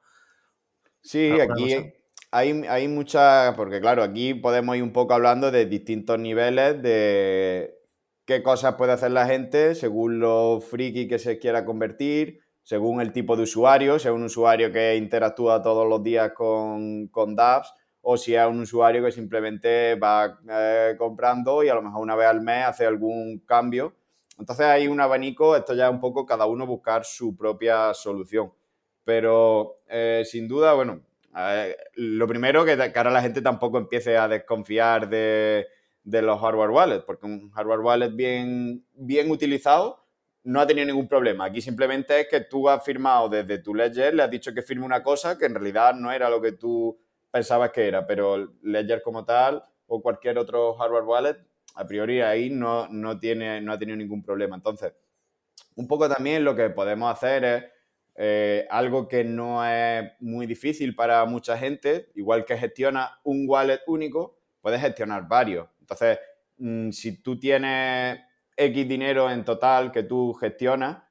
Sí, 1.01 1.31
aquí 1.41 1.95
hay, 2.33 2.65
hay 2.69 2.89
mucha, 2.89 3.55
porque 3.57 3.81
claro, 3.81 4.03
aquí 4.03 4.35
podemos 4.35 4.77
ir 4.77 4.83
un 4.83 4.93
poco 4.93 5.15
hablando 5.15 5.51
de 5.51 5.67
distintos 5.67 6.19
niveles 6.19 6.83
de 6.83 7.82
qué 8.25 8.43
cosas 8.43 8.75
puede 8.75 8.93
hacer 8.93 9.11
la 9.11 9.27
gente 9.27 9.75
según 9.75 10.21
lo 10.21 10.61
friki 10.61 11.09
que 11.09 11.19
se 11.19 11.39
quiera 11.39 11.65
convertir, 11.65 12.41
según 12.63 13.01
el 13.01 13.13
tipo 13.13 13.37
de 13.37 13.43
usuario, 13.43 13.99
si 13.99 14.09
es 14.09 14.15
un 14.15 14.25
usuario 14.25 14.73
que 14.73 14.97
interactúa 14.97 15.63
todos 15.63 15.89
los 15.89 16.03
días 16.03 16.33
con, 16.33 17.09
con 17.09 17.35
dApps 17.35 17.73
o 18.03 18.17
si 18.17 18.35
es 18.35 18.47
un 18.47 18.61
usuario 18.61 19.05
que 19.05 19.13
simplemente 19.13 19.95
va 19.97 20.39
eh, 20.49 20.95
comprando 20.99 21.63
y 21.63 21.69
a 21.69 21.75
lo 21.75 21.83
mejor 21.83 22.03
una 22.03 22.17
vez 22.17 22.27
al 22.27 22.41
mes 22.41 22.67
hace 22.67 22.87
algún 22.87 23.41
cambio. 23.47 23.95
Entonces 24.39 24.67
hay 24.67 24.89
un 24.89 25.01
abanico, 25.01 25.57
esto 25.57 25.75
ya 25.75 25.87
es 25.87 25.93
un 25.93 26.01
poco 26.01 26.27
cada 26.27 26.47
uno 26.47 26.67
buscar 26.67 27.05
su 27.05 27.37
propia 27.37 27.95
solución. 27.95 28.53
Pero 29.05 29.81
eh, 29.89 30.23
sin 30.25 30.49
duda, 30.49 30.75
bueno, 30.75 31.01
eh, 31.37 31.77
lo 31.95 32.27
primero 32.27 32.65
que, 32.65 32.77
que 32.77 32.99
ahora 32.99 33.11
la 33.11 33.23
gente 33.23 33.41
tampoco 33.43 33.79
empiece 33.79 34.17
a 34.17 34.29
desconfiar 34.29 35.09
de, 35.09 35.67
de 36.05 36.23
los 36.23 36.41
hardware 36.41 36.71
wallets, 36.71 37.05
porque 37.05 37.27
un 37.27 37.51
hardware 37.51 37.81
wallet 37.81 38.11
bien, 38.11 38.85
bien 38.95 39.31
utilizado 39.31 40.03
no 40.45 40.61
ha 40.61 40.67
tenido 40.67 40.87
ningún 40.87 41.09
problema. 41.09 41.45
Aquí 41.45 41.61
simplemente 41.61 42.21
es 42.21 42.29
que 42.29 42.41
tú 42.41 42.69
has 42.69 42.85
firmado 42.85 43.29
desde 43.29 43.59
tu 43.59 43.75
ledger, 43.75 44.15
le 44.15 44.25
has 44.25 44.31
dicho 44.31 44.53
que 44.53 44.63
firme 44.63 44.85
una 44.85 45.03
cosa 45.03 45.39
que 45.39 45.47
en 45.47 45.55
realidad 45.55 45.95
no 45.95 46.11
era 46.11 46.29
lo 46.29 46.41
que 46.41 46.53
tú 46.53 46.99
pensabas 47.31 47.71
que 47.71 47.87
era, 47.87 48.07
pero 48.07 48.53
ledger 48.63 49.03
como 49.03 49.25
tal 49.25 49.63
o 49.87 50.03
cualquier 50.03 50.39
otro 50.39 50.75
hardware 50.75 51.05
wallet, 51.05 51.37
a 51.75 51.87
priori 51.87 52.21
ahí 52.21 52.51
no, 52.51 52.89
no, 52.89 53.19
tiene, 53.19 53.61
no 53.61 53.73
ha 53.73 53.79
tenido 53.79 53.97
ningún 53.97 54.23
problema. 54.23 54.57
Entonces, 54.57 54.93
un 55.77 55.87
poco 55.87 56.09
también 56.09 56.45
lo 56.45 56.57
que 56.57 56.71
podemos 56.71 57.13
hacer 57.13 57.45
es 57.45 57.65
eh, 58.17 58.67
algo 58.71 59.09
que 59.09 59.25
no 59.25 59.65
es 59.65 60.11
muy 60.21 60.47
difícil 60.47 60.95
para 60.95 61.25
mucha 61.25 61.57
gente, 61.57 62.11
igual 62.15 62.45
que 62.45 62.59
gestiona 62.59 63.21
un 63.23 63.49
wallet 63.49 63.81
único, 63.87 64.39
puedes 64.61 64.81
gestionar 64.81 65.27
varios. 65.29 65.69
Entonces, 65.93 66.19
mm, 66.59 66.91
si 66.91 67.23
tú 67.23 67.39
tienes 67.39 68.19
X 68.57 68.89
dinero 68.89 69.31
en 69.31 69.45
total 69.45 69.93
que 69.93 70.05
tú 70.05 70.33
gestionas, 70.33 71.03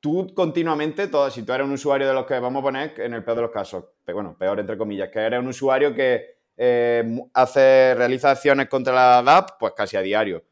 tú 0.00 0.32
continuamente, 0.34 1.08
todo, 1.08 1.30
si 1.30 1.42
tú 1.42 1.52
eres 1.52 1.66
un 1.66 1.72
usuario 1.72 2.08
de 2.08 2.14
los 2.14 2.26
que 2.26 2.38
vamos 2.38 2.60
a 2.60 2.64
poner, 2.64 2.94
en 2.98 3.14
el 3.14 3.24
peor 3.24 3.36
de 3.36 3.42
los 3.42 3.50
casos, 3.50 3.84
bueno, 4.06 4.36
peor 4.38 4.60
entre 4.60 4.76
comillas, 4.76 5.10
que 5.10 5.20
eres 5.20 5.40
un 5.40 5.48
usuario 5.48 5.94
que 5.94 6.40
eh, 6.56 7.20
hace, 7.32 7.94
realiza 7.94 8.32
acciones 8.32 8.68
contra 8.68 8.92
la 8.92 9.22
DAP, 9.22 9.58
pues 9.58 9.72
casi 9.74 9.96
a 9.96 10.02
diario. 10.02 10.44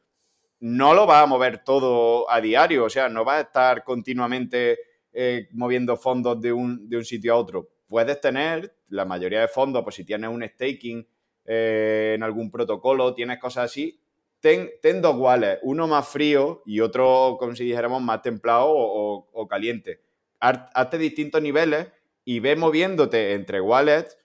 No 0.61 0.95
lo 0.95 1.07
va 1.07 1.23
a 1.23 1.27
mover 1.27 1.63
todo 1.65 2.31
a 2.31 2.41
diario, 2.41 2.85
o 2.85 2.91
sea, 2.91 3.09
no 3.09 3.25
va 3.25 3.37
a 3.37 3.41
estar 3.43 3.85
continuamente 3.85 4.79
eh, 5.13 5.49
moviendo 5.53 5.97
fondos 5.97 6.41
de 6.41 6.53
un, 6.53 6.89
de 6.89 6.97
un 6.97 7.05
sitio 7.05 7.35
a 7.35 7.37
otro. 7.37 7.69
Puedes 7.87 8.21
tener 8.21 8.75
la 8.89 9.05
mayoría 9.05 9.41
de 9.41 9.49
fondos, 9.49 9.83
pues 9.83 9.97
si 9.97 10.05
tienes 10.05 10.31
un 10.31 10.43
staking 10.43 11.07
eh, 11.51 12.13
en 12.15 12.23
algún 12.23 12.51
protocolo, 12.51 13.15
tienes 13.15 13.39
cosas 13.39 13.65
así, 13.65 13.99
ten, 14.39 14.71
dos 15.01 15.17
wallets, 15.17 15.61
uno 15.63 15.87
más 15.87 16.07
frío 16.07 16.63
y 16.67 16.81
otro, 16.81 17.37
como 17.39 17.55
si 17.55 17.65
dijéramos, 17.65 18.03
más 18.03 18.21
templado 18.21 18.67
o, 18.69 19.49
caliente. 19.49 20.03
Hazte 20.41 20.99
distintos 20.99 21.41
niveles 21.41 21.89
y 22.25 22.41
ve 22.41 22.55
moviéndote 22.55 23.33
entre 23.33 23.63
wallets 23.63 24.19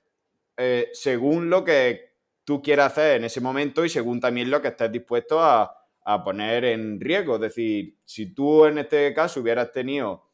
eh, 0.57 0.89
según 0.91 1.49
lo 1.49 1.63
que 1.63 2.11
tú 2.43 2.61
quieras 2.61 2.91
hacer 2.91 3.15
en 3.15 3.23
ese 3.23 3.39
momento 3.39 3.85
y 3.85 3.89
según 3.89 4.19
también 4.19 4.51
lo 4.51 4.61
que 4.61 4.67
estés 4.67 4.91
dispuesto 4.91 5.41
a, 5.41 5.79
poner 6.25 6.65
en 6.65 6.99
riesgo. 6.99 7.35
Es 7.35 7.41
decir, 7.41 7.95
si 8.03 8.33
tú 8.33 8.65
en 8.65 8.79
este 8.79 9.13
caso 9.13 9.39
hubieras 9.39 9.71
tenido 9.71 10.25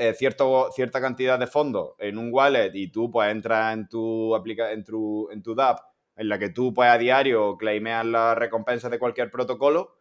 eh, 0.00 0.14
cierto, 0.14 0.70
cierta 0.70 1.00
cantidad 1.00 1.40
de 1.40 1.48
fondos 1.48 1.94
en 1.98 2.18
un 2.18 2.32
wallet 2.32 2.70
y 2.72 2.86
tú 2.92 3.10
pues 3.10 3.32
entras 3.32 3.74
en 3.74 3.88
tu, 3.88 4.32
aplica 4.36 4.70
en 4.70 4.84
tu, 4.84 5.28
en 5.32 5.42
tu 5.42 5.56
DApp 5.56 5.80
en 6.14 6.28
la 6.28 6.38
que 6.38 6.50
tú 6.50 6.72
pues 6.72 6.88
a 6.88 6.96
diario 6.98 7.56
claimeas 7.56 8.06
la 8.06 8.36
recompensa 8.36 8.88
de 8.88 9.00
cualquier 9.00 9.28
protocolo, 9.28 9.96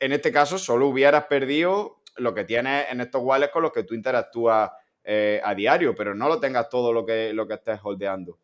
en 0.00 0.12
este 0.12 0.32
caso 0.32 0.56
solo 0.56 0.88
hubieras 0.88 1.26
perdido 1.26 2.02
lo 2.16 2.32
que 2.32 2.44
tienes 2.44 2.90
en 2.90 3.02
estos 3.02 3.22
wallets 3.22 3.52
con 3.52 3.62
los 3.62 3.72
que 3.72 3.84
tú 3.84 3.92
interactúas 3.94 4.70
eh, 5.04 5.42
a 5.44 5.54
diario, 5.54 5.94
pero 5.94 6.14
no 6.14 6.28
lo 6.28 6.40
tengas 6.40 6.70
todo 6.70 6.90
lo 6.90 7.04
que, 7.04 7.34
lo 7.34 7.46
que 7.46 7.54
estés 7.54 7.78
holdeando. 7.82 8.38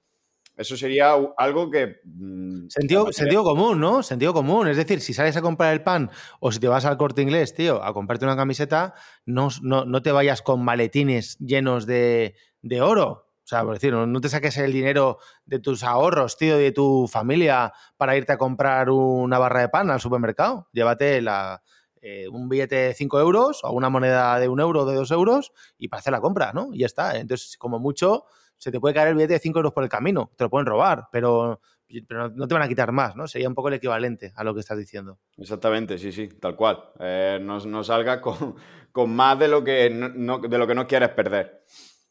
Eso 0.59 0.77
sería 0.77 1.15
algo 1.37 1.71
que... 1.71 2.01
Mm, 2.05 2.67
sentido, 2.69 3.13
sentido 3.13 3.45
común, 3.45 3.79
¿no? 3.79 4.03
Sentido 4.03 4.35
común. 4.35 4.67
Es 4.67 4.77
decir, 4.77 5.01
si 5.01 5.15
sales 5.15 5.37
a 5.37 5.41
comprar 5.41 5.73
el 5.73 5.85
pan 5.85 6.11
o 6.41 6.51
si 6.51 6.59
te 6.59 6.67
vas 6.67 6.85
al 6.85 6.97
corte 6.97 7.23
inglés, 7.23 7.55
tío, 7.55 7.83
a 7.83 7.95
comprarte 7.95 8.25
una 8.25 8.37
camiseta, 8.37 8.95
no, 9.25 9.49
no, 9.63 10.03
te 10.03 10.11
vayas 10.11 10.43
con 10.43 10.65
maletines 10.65 11.39
llenos 11.39 11.87
de, 11.87 12.35
de 12.63 12.83
oro. 12.83 13.29
O 13.45 13.47
sea, 13.49 13.63
por 13.63 13.75
decir, 13.75 13.95
no, 13.95 14.21
te 14.21 14.29
saques 14.29 14.57
el 14.59 14.73
dinero 14.73 15.19
de 15.47 15.61
tus 15.61 15.85
ahorros, 15.85 16.37
tío, 16.37 16.59
de 16.59 16.73
tu 16.73 17.09
familia 17.09 17.73
para 17.97 18.17
irte 18.17 18.33
a 18.33 18.37
comprar 18.37 18.91
una 18.91 19.39
barra 19.39 19.61
de 19.61 19.69
pan 19.69 19.91
al 19.91 20.01
supermercado. 20.01 20.69
Llévate 20.73 21.23
la, 21.23 21.63
eh, 22.03 22.29
un 22.29 22.49
billete 22.49 22.75
de 22.75 22.95
5 22.95 23.21
euros 23.21 23.61
o 23.63 23.71
una 23.71 23.91
moneda 23.91 24.41
de 24.41 24.49
un 24.49 24.59
euro 24.59 24.83
o 24.83 24.87
de 24.87 24.97
2 24.97 25.11
euros 25.13 25.53
y 25.79 25.87
para 25.87 26.01
hacer 26.01 26.13
la 26.13 26.21
compra, 26.21 26.53
¿no? 26.53 26.71
Y 26.73 26.81
ya 26.81 26.87
está. 26.87 27.17
Entonces, 27.17 27.57
como 27.57 27.79
mucho, 27.79 28.25
se 28.59 28.71
te 28.71 28.81
puede 28.81 28.95
caer 28.95 29.09
el 29.09 29.15
billete 29.15 29.35
de 29.35 29.39
5 29.39 29.59
euros 29.59 29.73
por 29.73 29.85
el 29.85 29.89
camino. 29.89 30.31
Te 30.37 30.45
lo 30.45 30.51
pueden 30.51 30.67
robar, 30.67 31.07
pero, 31.11 31.61
pero 32.07 32.31
no 32.31 32.47
te 32.47 32.55
van 32.55 32.63
a 32.63 32.69
quitar 32.69 32.93
más, 32.93 33.17
¿no? 33.17 33.27
Sería 33.27 33.49
un 33.49 33.55
poco 33.55 33.69
el 33.69 33.75
equivalente 33.75 34.33
a 34.37 34.45
lo 34.45 34.55
que 34.55 34.61
estás 34.61 34.79
diciendo. 34.79 35.19
Exactamente, 35.37 35.99
sí, 35.99 36.13
sí, 36.13 36.29
tal 36.29 36.57
cual. 36.57 36.83
Eh, 37.01 37.39
no, 37.41 37.59
no 37.61 37.85
salgas 37.85 38.19
con, 38.21 38.57
con, 38.93 39.15
más 39.15 39.39
de 39.39 39.49
lo, 39.49 39.65
que 39.65 39.91
no, 39.91 40.39
de 40.39 40.59
lo 40.59 40.67
que 40.67 40.75
no 40.75 40.87
quieres 40.87 41.11
perder 41.11 41.65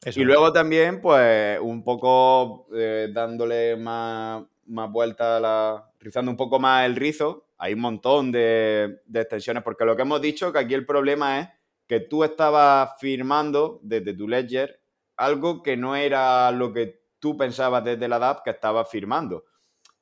y 0.05 0.23
luego 0.23 0.53
también, 0.53 1.01
pues, 1.01 1.59
un 1.59 1.83
poco 1.83 2.67
eh, 2.73 3.09
dándole 3.11 3.75
más, 3.75 4.43
más 4.67 4.91
vuelta 4.91 5.37
a 5.37 5.39
la. 5.39 5.91
rizando 5.99 6.31
un 6.31 6.37
poco 6.37 6.59
más 6.59 6.85
el 6.85 6.95
rizo. 6.95 7.47
Hay 7.57 7.73
un 7.73 7.81
montón 7.81 8.31
de, 8.31 9.01
extensiones, 9.13 9.63
porque 9.63 9.85
lo 9.85 9.95
que 9.95 10.03
hemos 10.03 10.21
dicho 10.21 10.53
que 10.53 10.59
aquí 10.59 10.75
el 10.75 10.85
problema 10.85 11.39
es 11.39 11.49
que 11.87 12.01
tú 12.01 12.23
estabas 12.23 12.91
firmando 12.99 13.79
desde 13.81 14.13
tu 14.13 14.27
ledger 14.27 14.79
algo 15.17 15.61
que 15.63 15.75
no 15.75 15.95
era 15.95 16.51
lo 16.51 16.71
que 16.71 17.01
tú 17.19 17.35
pensabas 17.35 17.83
desde 17.83 18.07
la 18.07 18.19
DAP 18.19 18.43
que 18.43 18.51
estabas 18.51 18.89
firmando. 18.89 19.45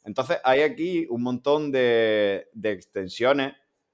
Entonces, 0.03 0.39
hay 0.43 0.61
aquí 0.61 1.07
un 1.09 1.23
montón 1.23 1.71
de, 1.71 2.49
extensiones 2.63 3.53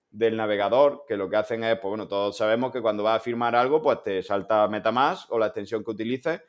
del 0.10 0.36
navegador, 0.36 1.06
que 1.08 1.16
lo 1.16 1.30
que 1.30 1.38
hacen 1.38 1.64
es, 1.64 1.76
pues 1.76 1.90
bueno, 1.90 2.08
todos 2.08 2.36
sabemos 2.36 2.72
que 2.72 2.82
cuando 2.82 3.04
vas 3.04 3.18
a 3.18 3.24
firmar 3.24 3.56
algo, 3.56 3.82
pues 3.82 4.04
te 4.04 4.22
salta 4.22 4.68
MetaMask 4.68 5.32
o 5.32 5.40
la 5.40 5.48
extensión 5.48 5.86
que 5.86 5.92
utilices 5.92 6.42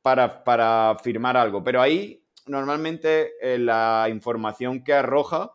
para, 0.00 0.42
para 0.42 0.96
firmar 1.02 1.36
algo. 1.36 1.62
Pero 1.62 1.82
ahí 1.82 2.24
normalmente 2.46 3.32
eh, 3.42 3.58
la 3.58 4.06
información 4.08 4.82
que 4.82 4.94
arroja 4.94 5.52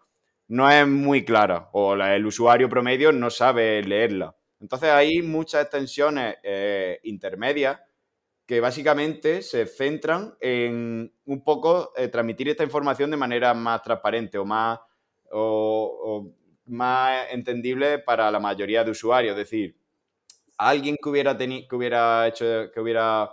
no 0.48 0.70
es 0.70 0.88
muy 0.88 1.26
clara 1.26 1.70
o 1.74 1.96
el 1.96 2.26
usuario 2.26 2.70
promedio 2.70 3.12
no 3.12 3.30
sabe 3.32 3.82
leerla. 3.84 4.36
Entonces 4.60 4.90
hay 4.90 5.22
muchas 5.22 5.64
extensiones 5.64 6.38
eh, 6.44 7.00
intermedias 7.04 7.80
que 8.50 8.60
básicamente 8.60 9.44
se 9.44 9.68
centran 9.68 10.36
en 10.40 11.14
un 11.26 11.44
poco 11.44 11.94
eh, 11.96 12.08
transmitir 12.08 12.50
esta 12.50 12.64
información 12.64 13.12
de 13.12 13.16
manera 13.16 13.54
más 13.54 13.84
transparente 13.84 14.40
o 14.40 14.44
más 14.44 14.80
o, 15.30 16.34
más 16.66 17.28
entendible 17.30 18.00
para 18.00 18.32
la 18.32 18.40
mayoría 18.40 18.84
de 18.84 18.90
usuarios. 18.90 19.34
Es 19.34 19.38
decir, 19.38 19.78
alguien 20.58 20.98
que 20.98 21.10
hubiera, 21.10 21.38
que 21.38 21.68
hubiera 21.76 22.28
hecho, 22.28 22.72
que 22.74 22.80
hubiera 22.80 23.30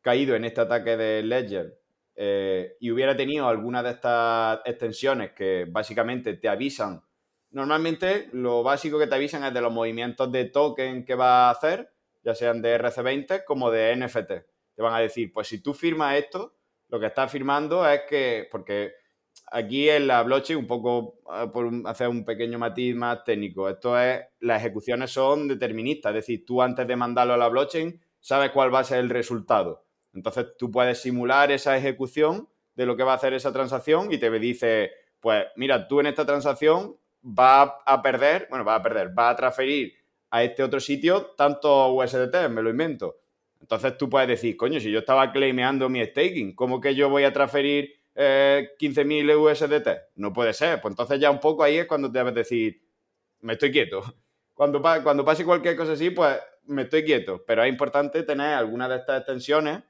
caído 0.00 0.34
en 0.34 0.46
este 0.46 0.62
ataque 0.62 0.96
de 0.96 1.22
Ledger 1.22 1.78
eh, 2.14 2.78
y 2.80 2.90
hubiera 2.90 3.14
tenido 3.14 3.48
alguna 3.48 3.82
de 3.82 3.90
estas 3.90 4.60
extensiones 4.64 5.32
que 5.32 5.66
básicamente 5.68 6.32
te 6.32 6.48
avisan. 6.48 7.02
Normalmente 7.50 8.30
lo 8.32 8.62
básico 8.62 8.98
que 8.98 9.06
te 9.06 9.16
avisan 9.16 9.44
es 9.44 9.52
de 9.52 9.60
los 9.60 9.70
movimientos 9.70 10.32
de 10.32 10.46
token 10.46 11.04
que 11.04 11.14
va 11.14 11.48
a 11.48 11.50
hacer, 11.50 11.92
ya 12.26 12.34
sean 12.34 12.60
de 12.60 12.76
RC20 12.76 13.44
como 13.44 13.70
de 13.70 13.94
NFT. 13.94 14.28
Te 14.74 14.82
van 14.82 14.94
a 14.94 14.98
decir, 14.98 15.32
pues 15.32 15.46
si 15.46 15.62
tú 15.62 15.72
firmas 15.72 16.16
esto, 16.16 16.56
lo 16.88 16.98
que 16.98 17.06
estás 17.06 17.30
firmando 17.30 17.88
es 17.88 18.00
que, 18.08 18.48
porque 18.50 18.94
aquí 19.52 19.88
en 19.88 20.08
la 20.08 20.24
blockchain, 20.24 20.58
un 20.58 20.66
poco 20.66 21.20
ah, 21.28 21.50
por 21.52 21.70
hacer 21.84 22.08
un 22.08 22.24
pequeño 22.24 22.58
matiz 22.58 22.96
más 22.96 23.22
técnico, 23.22 23.68
esto 23.68 23.98
es, 23.98 24.22
las 24.40 24.60
ejecuciones 24.60 25.12
son 25.12 25.46
deterministas, 25.46 26.10
es 26.10 26.16
decir, 26.16 26.44
tú 26.44 26.60
antes 26.60 26.86
de 26.88 26.96
mandarlo 26.96 27.34
a 27.34 27.36
la 27.36 27.48
blockchain 27.48 28.00
sabes 28.18 28.50
cuál 28.50 28.74
va 28.74 28.80
a 28.80 28.84
ser 28.84 28.98
el 28.98 29.08
resultado. 29.08 29.84
Entonces 30.12 30.46
tú 30.58 30.72
puedes 30.72 31.00
simular 31.00 31.52
esa 31.52 31.76
ejecución 31.76 32.48
de 32.74 32.86
lo 32.86 32.96
que 32.96 33.04
va 33.04 33.12
a 33.12 33.16
hacer 33.16 33.34
esa 33.34 33.52
transacción 33.52 34.12
y 34.12 34.18
te 34.18 34.30
dice, 34.40 34.90
pues 35.20 35.44
mira, 35.54 35.86
tú 35.86 36.00
en 36.00 36.06
esta 36.06 36.26
transacción 36.26 36.96
vas 37.22 37.70
a 37.86 38.02
perder, 38.02 38.48
bueno, 38.50 38.64
vas 38.64 38.80
a 38.80 38.82
perder, 38.82 39.10
vas 39.14 39.32
a 39.32 39.36
transferir 39.36 39.94
a 40.30 40.42
este 40.42 40.62
otro 40.62 40.80
sitio 40.80 41.32
tanto 41.36 41.92
USDT, 41.92 42.48
me 42.50 42.62
lo 42.62 42.70
invento. 42.70 43.16
Entonces 43.60 43.96
tú 43.96 44.08
puedes 44.08 44.28
decir, 44.28 44.56
coño, 44.56 44.80
si 44.80 44.90
yo 44.90 45.00
estaba 45.00 45.32
claimeando 45.32 45.88
mi 45.88 46.04
staking, 46.04 46.54
¿cómo 46.54 46.80
que 46.80 46.94
yo 46.94 47.08
voy 47.08 47.24
a 47.24 47.32
transferir 47.32 47.96
eh, 48.18 48.70
15.000 48.80 49.36
USDT. 49.36 49.88
No 50.16 50.32
puede 50.32 50.54
ser. 50.54 50.80
Pues 50.80 50.92
entonces 50.92 51.20
ya 51.20 51.30
un 51.30 51.38
poco 51.38 51.62
ahí 51.62 51.76
es 51.76 51.86
cuando 51.86 52.08
debes 52.08 52.34
decir, 52.34 52.82
me 53.40 53.52
estoy 53.52 53.70
quieto. 53.70 54.02
Cuando, 54.56 54.80
cuando 54.80 55.22
pase 55.22 55.44
cualquier 55.44 55.76
cosa 55.76 55.92
así, 55.92 56.08
pues 56.08 56.38
me 56.64 56.84
estoy 56.84 57.04
quieto. 57.04 57.44
Pero 57.46 57.62
es 57.62 57.68
importante 57.68 58.22
tener 58.22 58.54
alguna 58.54 58.88
de 58.88 58.96
estas 58.96 59.18
extensiones, 59.18 59.82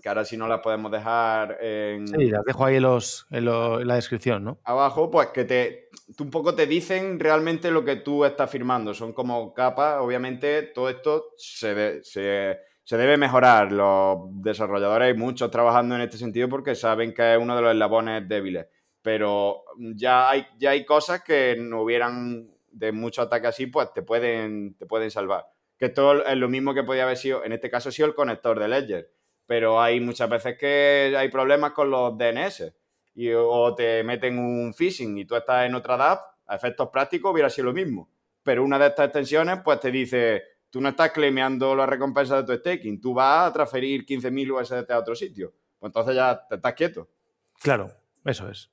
que 0.00 0.08
ahora 0.08 0.24
si 0.24 0.36
no 0.36 0.48
las 0.48 0.60
podemos 0.60 0.90
dejar 0.90 1.58
en... 1.62 2.08
Sí, 2.08 2.26
las 2.26 2.44
dejo 2.44 2.64
ahí 2.64 2.76
en, 2.76 2.82
los, 2.82 3.26
en, 3.30 3.44
la 3.44 3.94
descripción, 3.94 4.44
¿no? 4.44 4.58
Abajo, 4.64 5.10
pues 5.10 5.28
que 5.28 5.44
te 5.44 5.90
un 6.18 6.30
poco 6.30 6.54
te 6.54 6.66
dicen 6.66 7.20
realmente 7.20 7.70
lo 7.70 7.84
que 7.84 7.96
tú 7.96 8.24
estás 8.24 8.50
firmando. 8.50 8.94
Son 8.94 9.12
como 9.12 9.54
capas, 9.54 9.98
obviamente 10.00 10.62
todo 10.62 10.88
esto 10.88 11.26
se, 11.36 12.02
se 12.02 12.58
se 12.90 12.96
debe 12.96 13.16
mejorar. 13.16 13.70
Los 13.70 14.18
desarrolladores 14.42 15.06
hay 15.06 15.14
muchos 15.14 15.48
trabajando 15.48 15.94
en 15.94 16.00
este 16.00 16.18
sentido 16.18 16.48
porque 16.48 16.74
saben 16.74 17.14
que 17.14 17.34
es 17.34 17.38
uno 17.38 17.54
de 17.54 17.62
los 17.62 17.72
eslabones 17.72 18.28
débiles. 18.28 18.66
Pero 19.00 19.62
ya 19.94 20.28
hay, 20.28 20.44
ya 20.58 20.70
hay 20.70 20.84
cosas 20.84 21.22
que 21.22 21.54
no 21.56 21.82
hubieran 21.82 22.50
de 22.72 22.90
mucho 22.90 23.22
ataque 23.22 23.46
así, 23.46 23.66
pues 23.66 23.92
te 23.92 24.02
pueden, 24.02 24.74
te 24.74 24.86
pueden 24.86 25.08
salvar. 25.08 25.46
Que 25.78 25.86
esto 25.86 26.26
es 26.26 26.36
lo 26.36 26.48
mismo 26.48 26.74
que 26.74 26.82
podía 26.82 27.04
haber 27.04 27.16
sido, 27.16 27.44
en 27.44 27.52
este 27.52 27.70
caso, 27.70 27.92
sido 27.92 28.08
el 28.08 28.16
conector 28.16 28.58
de 28.58 28.66
Ledger. 28.66 29.12
Pero 29.50 29.82
hay 29.82 29.98
muchas 29.98 30.30
veces 30.30 30.56
que 30.56 31.12
hay 31.18 31.28
problemas 31.28 31.72
con 31.72 31.90
los 31.90 32.16
DNS. 32.16 32.72
Y, 33.16 33.32
o 33.32 33.74
te 33.74 34.04
meten 34.04 34.38
un 34.38 34.72
phishing 34.72 35.18
y 35.18 35.24
tú 35.24 35.34
estás 35.34 35.66
en 35.66 35.74
otra 35.74 35.96
DAP, 35.96 36.20
a 36.46 36.54
efectos 36.54 36.88
prácticos 36.92 37.32
hubiera 37.32 37.50
sido 37.50 37.64
lo 37.66 37.72
mismo. 37.72 38.08
Pero 38.44 38.62
una 38.62 38.78
de 38.78 38.86
estas 38.86 39.06
extensiones, 39.06 39.58
pues 39.64 39.80
te 39.80 39.90
dice, 39.90 40.44
tú 40.70 40.80
no 40.80 40.90
estás 40.90 41.10
claimeando 41.10 41.74
la 41.74 41.84
recompensa 41.84 42.40
de 42.40 42.44
tu 42.44 42.60
staking, 42.60 43.00
tú 43.00 43.12
vas 43.12 43.48
a 43.48 43.52
transferir 43.52 44.06
15.000 44.06 44.52
USDT 44.52 44.88
a 44.92 44.98
otro 45.00 45.16
sitio. 45.16 45.52
Pues 45.80 45.90
entonces 45.90 46.14
ya 46.14 46.46
te 46.48 46.54
estás 46.54 46.74
quieto. 46.74 47.08
Claro, 47.60 47.90
eso 48.24 48.48
es. 48.48 48.70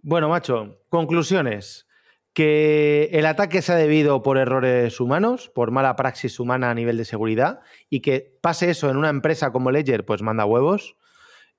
Bueno, 0.00 0.30
macho, 0.30 0.78
conclusiones. 0.88 1.86
Que 2.32 3.10
el 3.12 3.26
ataque 3.26 3.60
se 3.60 3.72
ha 3.72 3.76
debido 3.76 4.22
por 4.22 4.38
errores 4.38 5.00
humanos, 5.00 5.50
por 5.54 5.72
mala 5.72 5.96
praxis 5.96 6.38
humana 6.38 6.70
a 6.70 6.74
nivel 6.74 6.96
de 6.96 7.04
seguridad, 7.04 7.60
y 7.88 8.00
que 8.00 8.38
pase 8.40 8.70
eso 8.70 8.88
en 8.88 8.96
una 8.96 9.08
empresa 9.08 9.50
como 9.50 9.70
Ledger, 9.70 10.04
pues 10.04 10.22
manda 10.22 10.44
huevos. 10.44 10.96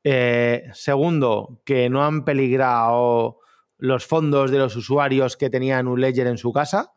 Eh, 0.04 0.64
segundo, 0.74 1.62
que 1.66 1.90
no 1.90 2.04
han 2.04 2.24
peligrado 2.26 3.40
los 3.78 4.06
fondos 4.06 4.52
de 4.52 4.60
los 4.60 4.76
usuarios 4.76 5.38
que 5.38 5.50
tenían 5.50 5.88
un 5.88 6.00
Ledger 6.00 6.28
en 6.28 6.38
su 6.38 6.54
casa 6.54 6.94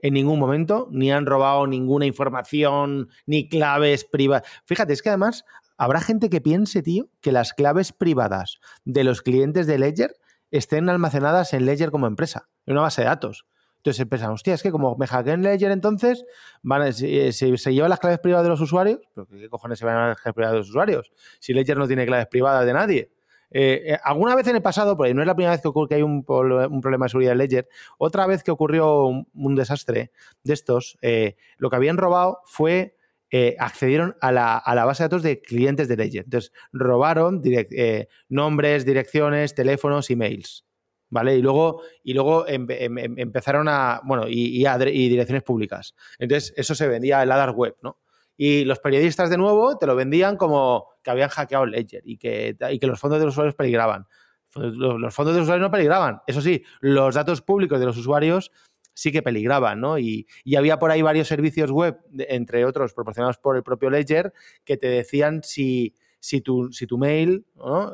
en 0.00 0.14
ningún 0.14 0.38
momento, 0.38 0.88
ni 0.90 1.10
han 1.10 1.26
robado 1.26 1.66
ninguna 1.66 2.06
información, 2.06 3.08
ni 3.26 3.48
claves 3.48 4.04
privadas. 4.04 4.48
Fíjate, 4.64 4.92
es 4.92 5.02
que 5.02 5.08
además 5.08 5.44
habrá 5.76 6.00
gente 6.00 6.30
que 6.30 6.40
piense, 6.40 6.82
tío, 6.82 7.08
que 7.20 7.32
las 7.32 7.52
claves 7.52 7.92
privadas 7.92 8.60
de 8.84 9.04
los 9.04 9.22
clientes 9.22 9.66
de 9.66 9.78
Ledger 9.78 10.14
estén 10.50 10.88
almacenadas 10.88 11.52
en 11.52 11.66
Ledger 11.66 11.90
como 11.90 12.06
empresa, 12.06 12.48
una 12.72 12.82
base 12.82 13.02
de 13.02 13.08
datos. 13.08 13.46
Entonces 13.78 14.00
empiezan, 14.00 14.32
hostia, 14.32 14.54
es 14.54 14.62
que 14.62 14.72
como 14.72 14.96
me 14.96 15.06
hackeen 15.06 15.42
Ledger 15.42 15.70
entonces, 15.70 16.24
van 16.62 16.92
se, 16.92 17.32
se, 17.32 17.72
llevan 17.72 17.90
las 17.90 18.00
claves 18.00 18.18
privadas 18.18 18.44
de 18.44 18.50
los 18.50 18.60
usuarios, 18.60 19.00
¿pero 19.14 19.26
qué 19.28 19.48
cojones 19.48 19.78
se 19.78 19.84
van 19.86 19.96
a 19.96 20.08
las 20.08 20.16
claves 20.16 20.34
privadas 20.34 20.52
de 20.54 20.58
los 20.58 20.68
usuarios? 20.68 21.12
Si 21.38 21.54
Ledger 21.54 21.76
no 21.76 21.86
tiene 21.86 22.04
claves 22.04 22.26
privadas 22.26 22.66
de 22.66 22.72
nadie. 22.72 23.12
eh, 23.50 23.94
eh, 23.94 23.98
alguna 24.02 24.34
vez 24.34 24.46
en 24.48 24.56
el 24.56 24.62
pasado, 24.62 24.96
porque 24.96 25.14
no 25.14 25.22
es 25.22 25.26
la 25.28 25.34
primera 25.34 25.52
vez 25.52 25.62
que 25.62 25.68
ocurre 25.68 25.88
que 25.88 25.94
hay 25.94 26.02
un, 26.02 26.24
problema 26.24 27.06
de 27.06 27.08
seguridad 27.08 27.32
en 27.32 27.38
Ledger, 27.38 27.68
otra 27.98 28.26
vez 28.26 28.42
que 28.42 28.50
ocurrió 28.50 29.06
un, 29.06 29.54
desastre 29.54 30.10
de 30.42 30.52
estos, 30.52 30.98
lo 31.56 31.70
que 31.70 31.76
habían 31.76 31.98
robado 31.98 32.40
fue 32.44 32.96
accedieron 33.58 34.16
a 34.20 34.32
la, 34.32 34.84
base 34.84 35.04
de 35.04 35.04
datos 35.04 35.22
de 35.22 35.40
clientes 35.40 35.86
de 35.86 35.96
Ledger. 35.96 36.24
Entonces, 36.24 36.52
robaron 36.72 37.42
nombres, 38.28 38.84
direcciones, 38.84 39.54
teléfonos, 39.54 40.10
emails. 40.10 40.67
¿Vale? 41.10 41.36
Y 41.36 41.42
luego, 41.42 41.82
y 42.02 42.12
luego 42.12 42.46
em, 42.46 42.66
em, 42.68 42.98
em, 42.98 43.18
empezaron 43.18 43.66
a. 43.68 44.00
Bueno, 44.04 44.28
y, 44.28 44.62
y, 44.62 45.08
direcciones 45.08 45.42
públicas. 45.42 45.94
Entonces, 46.18 46.52
eso 46.56 46.74
se 46.74 46.86
vendía 46.86 47.22
en 47.22 47.28
la 47.30 47.50
web, 47.50 47.76
¿no? 47.82 47.98
Y 48.36 48.64
los 48.64 48.78
periodistas, 48.78 49.30
de 49.30 49.36
nuevo, 49.36 49.78
te 49.78 49.86
lo 49.86 49.96
vendían 49.96 50.36
como 50.36 50.90
que 51.02 51.10
habían 51.10 51.28
hackeado 51.28 51.66
Ledger 51.66 52.02
y 52.04 52.18
que, 52.18 52.56
que 52.80 52.86
los 52.86 53.00
fondos 53.00 53.18
de 53.18 53.24
los 53.24 53.34
usuarios 53.34 53.56
peligraban. 53.56 54.06
Los, 54.54 55.14
fondos 55.14 55.34
de 55.34 55.40
los 55.40 55.46
usuarios 55.46 55.66
no 55.66 55.72
peligraban. 55.72 56.20
Eso 56.26 56.40
sí, 56.40 56.62
los 56.80 57.16
datos 57.16 57.42
públicos 57.42 57.80
de 57.80 57.86
los 57.86 57.96
usuarios 57.96 58.52
sí 58.94 59.12
que 59.12 59.22
peligraban, 59.22 59.80
¿no? 59.80 59.98
Y, 59.98 60.26
había 60.56 60.78
por 60.78 60.90
ahí 60.90 61.02
varios 61.02 61.28
servicios 61.28 61.70
web, 61.70 61.98
entre 62.16 62.64
otros 62.64 62.94
proporcionados 62.94 63.38
por 63.38 63.56
el 63.56 63.62
propio 63.62 63.90
Ledger, 63.90 64.32
que 64.64 64.76
te 64.76 64.88
decían 64.88 65.42
si, 65.42 65.94
si, 66.20 66.40
tu, 66.40 66.72
si 66.72 66.86
tu 66.86 66.98
mail 66.98 67.46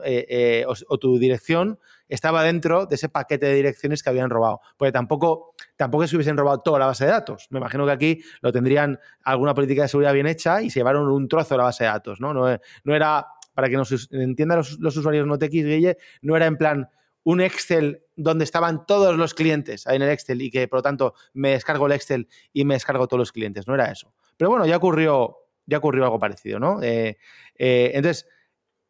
eh, 0.05 0.27
eh, 0.29 0.67
o, 0.67 0.99
tu 0.99 1.19
dirección 1.19 1.79
estaba 2.09 2.43
dentro 2.43 2.87
de 2.87 2.95
ese 2.95 3.09
paquete 3.09 3.47
de 3.47 3.55
direcciones 3.55 4.03
que 4.03 4.11
habían 4.11 4.31
robado. 4.31 4.61
Porque 4.77 4.93
tampoco, 4.93 5.55
tampoco 5.77 6.07
se 6.07 6.17
hubiesen 6.17 6.37
robado 6.37 6.61
toda 6.61 6.79
la 6.79 6.87
base 6.87 7.05
de 7.05 7.11
datos. 7.11 7.47
Me 7.51 7.59
imagino 7.59 7.87
que 7.87 7.93
aquí 7.93 8.21
lo 8.41 8.53
tendrían 8.53 8.99
alguna 9.23 9.55
política 9.55 9.83
de 9.83 9.89
seguridad 9.89 10.13
bien 10.13 10.27
hecha 10.27 10.63
y 10.63 10.71
se 10.71 10.81
llevaron 10.81 11.09
un 11.09 11.29
trozo 11.29 11.55
de 11.55 11.59
la 11.59 11.65
base 11.65 11.85
de 11.85 11.91
datos, 11.91 12.21
¿no? 12.21 12.33
No, 12.33 12.59
no 12.85 12.95
era, 12.95 13.27
para 13.55 13.69
que 13.69 13.77
nos 13.77 14.09
entiendan 14.13 14.59
los, 14.59 14.97
usuarios 14.97 15.27
no 15.27 15.39
TX, 15.39 15.51
Guille, 15.51 15.97
no 16.23 16.37
era 16.37 16.47
en 16.47 16.57
plan 16.57 16.89
un 17.25 17.41
Excel 17.41 18.03
donde 18.17 18.45
estaban 18.45 18.85
todos 18.87 19.17
los 19.17 19.35
clientes 19.35 19.87
ahí 19.87 19.97
en 19.97 20.03
el 20.03 20.11
Excel 20.11 20.43
y 20.43 20.51
que 20.51 20.69
por 20.69 20.81
lo 20.81 20.83
tanto 20.83 21.15
me 21.33 21.51
descargo 21.51 21.87
el 21.87 21.93
Excel 21.93 22.29
y 22.53 22.65
me 22.65 22.75
descargo 22.75 23.09
todos 23.09 23.19
los 23.19 23.33
clientes. 23.33 23.67
No 23.67 23.75
era 23.75 23.91
eso. 23.91 24.13
Pero 24.37 24.51
bueno, 24.51 24.67
ya 24.67 24.77
ocurrió, 24.77 25.39
ya 25.67 25.79
ocurrió 25.79 26.05
algo 26.05 26.19
parecido, 26.19 26.59
¿no? 26.59 26.83
Eh, 26.83 27.19
eh, 27.57 27.93
entonces, 27.95 28.27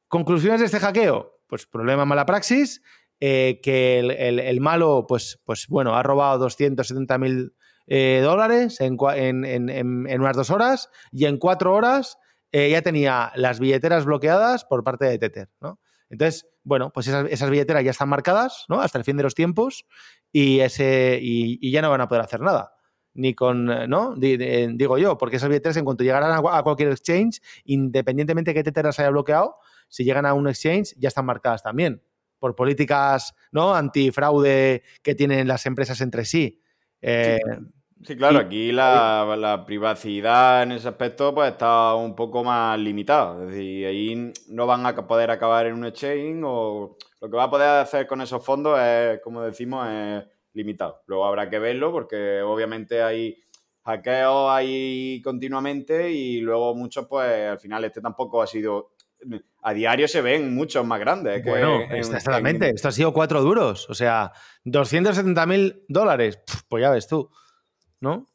conclusiones 0.09 0.61
de 0.61 0.67
este 0.67 0.81
hackeo. 0.81 1.41
Pues 1.47 1.67
problema 1.67 2.05
mala 2.05 2.27
praxis, 2.27 2.83
eh, 3.21 3.61
que 3.63 3.99
el, 3.99 4.61
malo, 4.61 5.07
pues, 5.07 5.41
pues 5.45 5.69
bueno, 5.69 5.95
ha 5.95 6.03
robado 6.03 6.39
270 6.39 7.19
mil 7.19 7.55
eh, 7.87 8.21
dólares 8.23 8.81
en, 8.81 8.97
unas 8.99 10.37
dos 10.37 10.51
horas 10.51 10.91
y 11.13 11.27
en 11.27 11.39
cuatro 11.39 11.75
horas 11.75 12.19
ya 12.53 12.83
tenía 12.83 13.33
las 13.35 13.59
billeteras 13.59 14.05
bloqueadas 14.05 14.65
por 14.65 14.85
parte 14.85 15.07
de 15.07 15.19
Tether, 15.19 15.51
¿no? 15.61 15.81
Entonces, 16.09 16.47
bueno, 16.63 16.91
pues 16.93 17.09
esas, 17.09 17.51
billeteras 17.51 17.85
ya 17.85 17.91
están 17.91 18.09
marcadas, 18.09 18.67
¿no? 18.69 18.81
Hasta 18.81 18.99
el 18.99 19.05
fin 19.05 19.17
de 19.17 19.25
los 19.25 19.35
tiempos 19.35 19.87
y, 20.33 20.61
ese, 20.61 21.19
y, 21.21 21.71
ya 21.71 21.83
no 21.83 21.91
van 21.91 22.01
a 22.01 22.09
poder 22.09 22.23
hacer 22.23 22.41
nada. 22.41 22.74
Ni 23.15 23.33
con, 23.35 23.67
¿no? 23.89 24.15
digo 24.17 24.99
yo, 24.99 25.17
porque 25.17 25.37
esas 25.37 25.49
billeteras 25.49 25.77
en 25.77 25.85
cuanto 25.85 26.03
llegaran 26.03 26.33
a, 26.33 26.63
cualquier 26.63 26.91
exchange, 26.91 27.41
independientemente 27.65 28.51
de 28.51 28.55
que 28.55 28.65
Tether 28.65 28.87
las 28.87 28.99
haya 28.99 29.11
bloqueado, 29.11 29.57
si 29.89 30.03
llegan 30.05 30.27
a 30.27 30.35
un 30.35 30.49
exchange 30.49 30.95
ya 30.99 31.09
están 31.09 31.27
marcadas 31.27 31.63
también 31.63 32.03
por 32.45 32.55
políticas 32.55 33.35
¿no? 33.53 33.75
antifraude 33.75 34.83
que 35.03 35.15
tienen 35.15 35.49
las 35.49 35.65
empresas 35.65 36.03
entre 36.03 36.27
sí. 36.27 36.61
Eh, 37.01 37.41
sí, 38.03 38.17
claro, 38.17 38.39
aquí 38.39 38.71
la, 38.71 39.63
privacidad 39.67 40.63
en 40.63 40.73
ese 40.73 40.89
aspecto 40.89 41.35
pues 41.35 41.53
está 41.53 41.95
un 41.95 42.15
poco 42.15 42.45
más 42.45 42.79
limitada. 42.79 43.43
Es 43.45 43.51
decir, 43.51 43.87
ahí 43.87 44.33
no 44.49 44.67
van 44.67 44.85
a 44.85 44.95
poder 44.95 45.31
acabar 45.31 45.65
en 45.65 45.73
un 45.73 45.87
exchange 45.87 46.43
o 46.45 46.99
lo 47.19 47.31
que 47.31 47.37
va 47.39 47.45
a 47.45 47.51
poder 47.51 47.69
hacer 47.81 48.07
con 48.07 48.21
esos 48.21 48.45
fondos 48.45 48.79
es, 48.79 49.21
como 49.21 49.41
decimos, 49.41 49.89
es 49.89 50.25
limitado. 50.55 51.03
Luego 51.07 51.27
habrá 51.27 51.51
que 51.51 51.59
verlo 51.59 51.93
porque 51.93 52.41
obviamente 52.41 53.03
hay 53.03 53.37
hackeos 53.85 54.51
ahí 54.51 55.21
continuamente 55.23 56.11
y 56.11 56.41
luego 56.41 56.75
muchos 56.75 57.07
pues 57.07 57.51
al 57.51 57.59
final 57.59 57.85
este 57.85 58.01
tampoco 58.01 58.41
ha 58.41 58.47
sido 58.47 58.95
a 59.63 59.73
diario 59.73 60.07
se 60.09 60.21
ven 60.21 60.55
muchos 60.55 60.85
más 60.85 61.01
grandes. 61.01 61.45
bueno, 61.45 61.81
exactamente. 61.91 62.71
Esto 62.71 62.89
ha 62.89 62.93
sido 62.93 63.13
cuatro 63.13 63.43
duros. 63.43 63.89
O 63.89 63.95
sea, 63.95 64.33
270 64.65 65.47
mil 65.47 65.85
dólares. 65.89 66.41
Pues 66.69 66.83
ya 66.83 66.91
ves 66.91 67.09
tú, 67.09 67.31
¿no? 68.01 68.27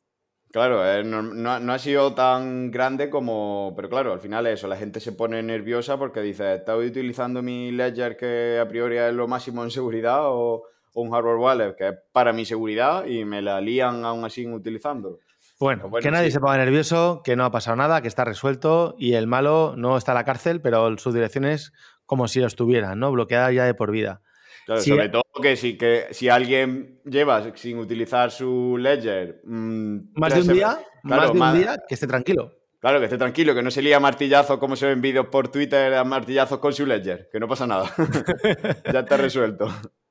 Claro, 0.51 0.83
eh, 0.83 1.03
no, 1.03 1.73
ha 1.73 1.79
sido 1.79 2.15
tan 2.15 2.71
grande 2.71 3.11
como. 3.11 3.73
Pero 3.75 3.89
claro, 3.89 4.13
al 4.13 4.19
final 4.19 4.47
eso, 4.47 4.67
la 4.67 4.77
gente 4.77 4.99
se 4.99 5.11
pone 5.11 5.43
nerviosa 5.43 5.97
porque 5.97 6.21
dice, 6.21 6.55
¿estoy 6.55 6.87
utilizando 6.87 7.43
mi 7.43 7.71
Ledger 7.71 8.17
que 8.17 8.57
a 8.59 8.67
priori 8.67 8.97
es 8.97 9.13
lo 9.13 9.27
máximo 9.27 9.63
en 9.63 9.69
seguridad 9.69 10.21
o, 10.23 10.63
o 10.93 11.01
un 11.01 11.11
hardware 11.11 11.37
wallet 11.37 11.75
que 11.75 11.87
es 11.89 11.95
para 12.11 12.33
mi 12.33 12.45
seguridad 12.45 13.05
y 13.05 13.25
me 13.25 13.41
la 13.41 13.61
lían 13.61 14.05
aún 14.05 14.25
así 14.25 14.45
utilizando? 14.47 15.19
Bueno, 15.59 15.91
que 16.01 16.09
nadie 16.09 16.31
se 16.31 16.39
ponga 16.39 16.57
nervioso, 16.57 17.21
que 17.23 17.35
no 17.35 17.43
ha 17.43 17.51
pasado 17.51 17.75
nada, 17.75 18.01
que 18.01 18.07
está 18.07 18.23
resuelto 18.23 18.95
y 18.97 19.13
el 19.13 19.27
malo 19.27 19.75
no 19.75 19.97
está 19.97 20.13
en 20.13 20.15
la 20.15 20.23
cárcel, 20.23 20.61
pero 20.61 20.97
su 20.97 21.11
dirección 21.11 21.43
es 21.43 21.73
como 22.05 22.29
si 22.29 22.39
lo 22.39 22.47
estuviera, 22.47 22.95
¿no? 22.95 23.11
Bloqueada 23.11 23.51
ya 23.51 23.65
de 23.65 23.73
por 23.73 23.91
vida. 23.91 24.21
Claro, 24.65 24.81
sobre 24.81 25.09
todo 25.09 25.23
que 25.41 25.57
si, 25.57 25.77
que 25.77 26.07
si 26.11 26.29
alguien 26.29 27.01
lleva 27.03 27.55
sin 27.55 27.77
utilizar 27.77 28.31
su 28.31 28.77
ledger... 28.77 29.41
Mm, 29.43 30.11
más 30.13 30.33
de 30.33 30.41
un 30.41 30.47
día, 30.47 30.79
más 31.03 31.33
de 31.33 31.39
un 31.39 31.53
día, 31.53 31.77
que 31.87 31.95
esté 31.95 32.07
tranquilo. 32.07 32.53
Claro, 32.79 32.99
que 32.99 33.05
esté 33.05 33.17
tranquilo, 33.17 33.53
que 33.53 33.61
no 33.61 33.71
se 33.71 33.81
lía 33.81 33.99
martillazo 33.99 34.59
como 34.59 34.77
se 34.77 34.87
ven 34.87 35.01
vídeos 35.01 35.27
por 35.27 35.49
Twitter 35.49 35.93
a 35.95 36.05
martillazos 36.05 36.59
con 36.59 36.71
su 36.71 36.85
ledger, 36.85 37.27
que 37.31 37.39
no 37.39 37.47
pasa 37.47 37.67
nada. 37.67 37.91
ya 38.93 38.99
está 39.01 39.17
resuelto. 39.17 39.67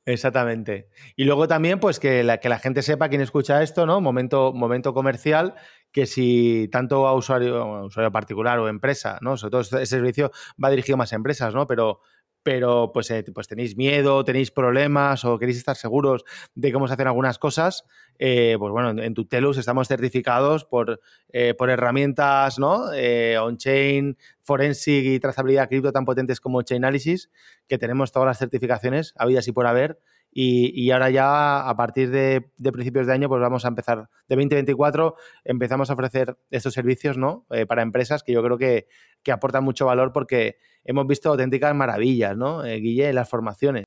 Exactamente. 0.08 0.88
Y 1.16 1.24
luego 1.24 1.46
también, 1.48 1.80
pues 1.80 2.00
que 2.00 2.24
la, 2.24 2.38
que 2.38 2.48
la 2.48 2.58
gente 2.58 2.80
sepa, 2.80 3.10
quien 3.10 3.20
escucha 3.20 3.62
esto, 3.62 3.84
¿no? 3.84 4.00
Momento, 4.00 4.54
momento 4.54 4.94
comercial, 4.94 5.54
que 5.92 6.06
si 6.06 6.66
tanto 6.72 7.06
a 7.06 7.12
usuario, 7.12 7.84
usuario 7.84 8.10
particular 8.10 8.58
o 8.58 8.68
empresa, 8.68 9.18
¿no? 9.20 9.36
Sobre 9.36 9.50
todo 9.50 9.60
ese 9.60 9.84
servicio 9.84 10.30
va 10.62 10.70
dirigido 10.70 10.96
más 10.96 11.12
a 11.12 11.16
empresas, 11.16 11.54
¿no? 11.54 11.66
Pero 11.66 12.00
pero 12.48 12.92
pues, 12.94 13.10
eh, 13.10 13.26
pues 13.34 13.46
tenéis 13.46 13.76
miedo, 13.76 14.24
tenéis 14.24 14.50
problemas 14.50 15.22
o 15.26 15.38
queréis 15.38 15.58
estar 15.58 15.76
seguros 15.76 16.24
de 16.54 16.72
cómo 16.72 16.88
se 16.88 16.94
hacen 16.94 17.06
algunas 17.06 17.38
cosas, 17.38 17.84
eh, 18.18 18.56
pues 18.58 18.72
bueno, 18.72 19.02
en, 19.02 19.12
Tutelus 19.12 19.58
estamos 19.58 19.86
certificados 19.86 20.64
por, 20.64 20.98
eh, 21.30 21.52
por 21.52 21.68
herramientas 21.68 22.58
¿no? 22.58 22.84
on-chain, 23.42 24.16
forensic 24.40 25.04
y 25.04 25.20
trazabilidad 25.20 25.68
cripto 25.68 25.92
tan 25.92 26.06
potentes 26.06 26.40
como 26.40 26.62
Chainalysis, 26.62 27.30
que 27.66 27.76
tenemos 27.76 28.12
todas 28.12 28.28
las 28.28 28.38
certificaciones 28.38 29.12
habidas 29.18 29.46
y 29.46 29.52
por 29.52 29.66
haber. 29.66 30.00
Y, 30.32 30.90
ahora 30.90 31.10
ya 31.10 31.68
a 31.68 31.76
partir 31.76 32.10
de, 32.10 32.50
principios 32.72 33.06
de 33.06 33.12
año 33.12 33.28
pues 33.28 33.42
vamos 33.42 33.66
a 33.66 33.68
empezar, 33.68 34.08
de 34.26 34.36
2024 34.36 35.16
empezamos 35.44 35.90
a 35.90 35.94
ofrecer 35.94 36.38
estos 36.50 36.72
servicios 36.72 37.18
¿no? 37.18 37.44
para 37.66 37.82
empresas 37.82 38.22
que 38.22 38.32
yo 38.32 38.42
creo 38.42 38.56
que, 38.56 38.86
que 39.22 39.32
aportan 39.32 39.64
mucho 39.64 39.86
valor 39.86 40.12
porque 40.12 40.58
hemos 40.84 41.06
visto 41.06 41.30
auténticas 41.30 41.74
maravillas, 41.74 42.36
¿no, 42.36 42.64
eh, 42.64 42.76
Guille, 42.76 43.08
en 43.08 43.14
las 43.14 43.28
formaciones? 43.28 43.84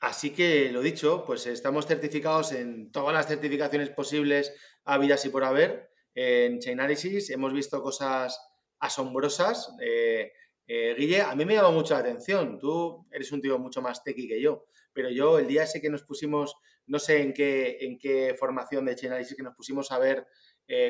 Así 0.00 0.30
que, 0.30 0.70
lo 0.72 0.82
dicho, 0.82 1.24
pues 1.24 1.46
estamos 1.46 1.86
certificados 1.86 2.52
en 2.52 2.90
todas 2.90 3.14
las 3.14 3.26
certificaciones 3.26 3.90
posibles, 3.90 4.52
habidas 4.84 5.24
y 5.24 5.28
por 5.28 5.44
haber. 5.44 5.90
En 6.14 6.58
Chainalysis 6.58 7.30
hemos 7.30 7.52
visto 7.52 7.80
cosas 7.82 8.38
asombrosas. 8.80 9.74
Eh, 9.80 10.32
eh, 10.66 10.94
Guille, 10.98 11.22
a 11.22 11.34
mí 11.36 11.44
me 11.44 11.54
llama 11.54 11.70
mucho 11.70 11.94
la 11.94 12.00
atención. 12.00 12.58
Tú 12.58 13.06
eres 13.12 13.30
un 13.30 13.40
tío 13.40 13.58
mucho 13.58 13.80
más 13.80 14.02
tequi 14.02 14.26
que 14.26 14.40
yo, 14.40 14.66
pero 14.92 15.08
yo 15.08 15.38
el 15.38 15.46
día 15.46 15.62
ese 15.62 15.80
que 15.80 15.88
nos 15.88 16.02
pusimos, 16.02 16.56
no 16.86 16.98
sé 16.98 17.22
en 17.22 17.32
qué, 17.32 17.78
en 17.80 17.96
qué 17.98 18.34
formación 18.36 18.84
de 18.84 18.96
Chainalysis, 18.96 19.36
que 19.36 19.42
nos 19.44 19.54
pusimos 19.54 19.92
a 19.92 19.98
ver 19.98 20.26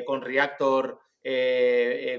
con 0.05 0.21
Reactor 0.21 0.99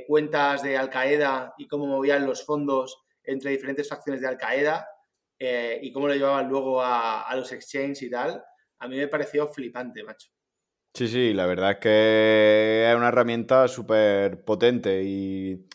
cuentas 0.06 0.62
de 0.62 0.76
Al 0.76 0.90
Qaeda 0.90 1.54
y 1.58 1.66
cómo 1.66 1.86
movían 1.86 2.26
los 2.26 2.44
fondos 2.44 3.04
entre 3.22 3.50
diferentes 3.50 3.88
facciones 3.88 4.20
de 4.20 4.28
Al 4.28 4.38
Qaeda 4.38 4.86
eh, 5.38 5.78
y 5.82 5.92
cómo 5.92 6.08
lo 6.08 6.14
llevaban 6.14 6.48
luego 6.48 6.80
a, 6.82 7.30
los 7.34 7.50
exchanges 7.52 8.02
y 8.02 8.10
tal, 8.10 8.42
a 8.78 8.88
mí 8.88 8.96
me 8.96 9.08
pareció 9.08 9.48
flipante, 9.48 10.02
macho. 10.04 10.30
Sí, 10.94 11.08
sí, 11.08 11.32
la 11.34 11.46
verdad 11.46 11.72
es 11.72 11.78
que 11.78 12.88
es 12.88 12.96
una 12.96 13.08
herramienta 13.08 13.66
súper 13.66 14.44
potente 14.44 15.02
y 15.02 15.66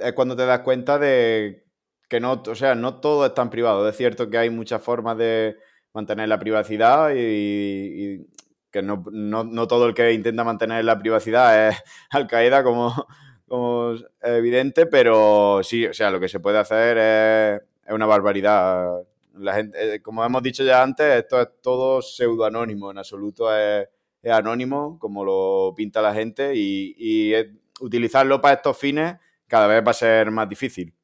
es 0.00 0.12
cuando 0.14 0.34
te 0.34 0.46
das 0.46 0.60
cuenta 0.60 0.98
de 0.98 1.66
que 2.08 2.18
no, 2.18 2.42
o 2.46 2.54
sea, 2.54 2.74
no 2.74 3.00
todo 3.00 3.26
es 3.26 3.34
tan 3.34 3.50
privado. 3.50 3.86
Es 3.86 3.96
cierto 3.96 4.30
que 4.30 4.38
hay 4.38 4.48
muchas 4.48 4.82
formas 4.82 5.18
de 5.18 5.58
mantener 5.92 6.28
la 6.28 6.38
privacidad 6.38 7.12
y, 7.14 8.26
que 8.74 8.82
no, 8.82 9.04
no, 9.12 9.68
todo 9.68 9.86
el 9.86 9.94
que 9.94 10.12
intenta 10.12 10.42
mantener 10.42 10.84
la 10.84 10.98
privacidad 10.98 11.68
es 11.68 11.76
Al 12.10 12.26
Qaeda 12.26 12.64
como, 12.64 13.06
como 13.46 13.92
es 13.92 14.04
evidente, 14.20 14.86
pero 14.86 15.60
sí, 15.62 15.86
o 15.86 15.94
sea, 15.94 16.10
lo 16.10 16.18
que 16.18 16.28
se 16.28 16.40
puede 16.40 16.58
hacer 16.58 16.98
es, 16.98 17.92
una 17.94 18.06
barbaridad. 18.06 19.02
La 19.34 19.54
gente, 19.54 19.94
eh, 19.94 20.02
como 20.02 20.24
hemos 20.24 20.42
dicho 20.42 20.64
ya 20.64 20.82
antes, 20.82 21.06
esto 21.06 21.40
es 21.40 21.48
todo 21.62 22.02
pseudoanónimo, 22.02 22.90
en 22.90 22.98
absoluto 22.98 23.56
es, 23.56 23.86
anónimo, 24.24 24.98
como 24.98 25.24
lo 25.24 25.72
pinta 25.76 26.02
la 26.02 26.12
gente, 26.12 26.52
y, 26.56 27.32
utilizarlo 27.80 28.40
para 28.40 28.54
estos 28.54 28.78
fines 28.78 29.16
cada 29.48 29.66
vez 29.66 29.84
va 29.86 29.90
a 29.90 29.94
ser 29.94 30.30
más 30.30 30.48
difícil. 30.48 30.94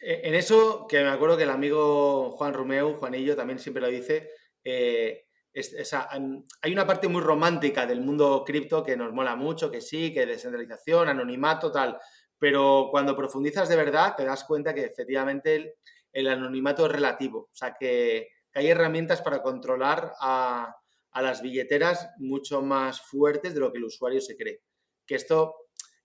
E, 0.00 0.28
en 0.28 0.34
eso, 0.34 0.86
que 0.86 1.02
me 1.02 1.08
acuerdo 1.08 1.36
que 1.36 1.44
el 1.44 1.50
amigo 1.50 2.32
Juan 2.32 2.52
Romeu, 2.52 2.94
Juanillo, 2.94 3.36
también 3.36 3.58
siempre 3.58 3.82
lo 3.82 3.88
dice, 3.88 4.30
eh, 4.64 5.29
hay 5.52 6.72
una 6.72 6.86
parte 6.86 7.08
muy 7.08 7.20
romántica 7.20 7.86
del 7.86 8.00
mundo 8.00 8.44
cripto 8.46 8.84
que 8.84 8.96
nos 8.96 9.12
mola 9.12 9.34
mucho, 9.34 9.70
que 9.70 9.80
sí, 9.80 10.12
que 10.12 10.26
descentralización, 10.26 11.08
anonimato, 11.08 11.72
tal, 11.72 11.98
pero 12.38 12.88
cuando 12.90 13.16
profundizas 13.16 13.68
de 13.68 13.76
verdad 13.76 14.14
te 14.16 14.24
das 14.24 14.44
cuenta 14.44 14.74
que 14.74 14.84
efectivamente 14.84 15.76
el, 16.12 16.28
anonimato 16.28 16.86
es 16.86 16.92
relativo, 16.92 17.40
o 17.40 17.54
sea 17.54 17.76
que, 17.78 18.28
hay 18.52 18.66
herramientas 18.66 19.22
para 19.22 19.42
controlar 19.42 20.12
a, 20.20 20.74
las 21.14 21.40
billeteras 21.40 22.10
mucho 22.18 22.62
más 22.62 23.00
fuertes 23.00 23.54
de 23.54 23.60
lo 23.60 23.70
que 23.70 23.78
el 23.78 23.84
usuario 23.84 24.20
se 24.20 24.36
cree. 24.36 24.62
Que 25.06 25.14
esto, 25.14 25.54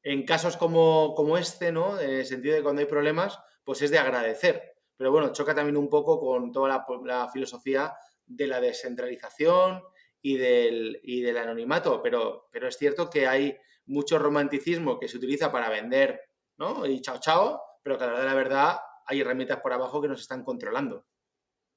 en 0.04 0.26
casos 0.26 0.56
como, 0.56 1.38
este, 1.40 1.72
¿no? 1.72 2.00
En 2.00 2.12
el 2.12 2.26
sentido 2.26 2.54
de 2.54 2.62
cuando 2.62 2.82
hay 2.82 2.86
problemas, 2.86 3.40
pues 3.64 3.82
es 3.82 3.90
de 3.90 3.98
agradecer. 3.98 4.76
Pero 4.96 5.12
bueno, 5.12 5.32
choca 5.32 5.56
también 5.56 5.76
un 5.76 5.90
poco 5.90 6.20
con 6.20 6.52
toda 6.52 6.86
la 7.04 7.30
filosofía 7.30 7.96
de 8.26 8.48
la 8.48 8.62
descentralización 8.62 9.84
y 10.22 10.38
del, 10.38 11.00
y 11.04 11.22
del 11.22 11.38
anonimato, 11.38 12.02
pero, 12.02 12.48
pero 12.52 12.68
es 12.68 12.78
cierto 12.78 13.10
que 13.10 13.28
hay 13.28 13.58
mucho 13.86 14.18
romanticismo 14.18 15.00
que 15.00 15.08
se 15.08 15.18
utiliza 15.18 15.52
para 15.52 15.70
vender, 15.70 16.20
¿no? 16.58 16.86
Y 16.86 17.02
chao, 17.02 17.20
chao, 17.20 17.62
pero 17.84 17.98
que 17.98 18.06
a 18.06 18.12
la 18.12 18.20
de 18.20 18.26
la 18.26 18.34
verdad 18.34 18.78
hay 19.06 19.22
herramientas 19.22 19.60
por 19.62 19.74
abajo 19.74 20.02
que 20.02 20.08
nos 20.08 20.22
están 20.22 20.44
controlando. 20.44 21.06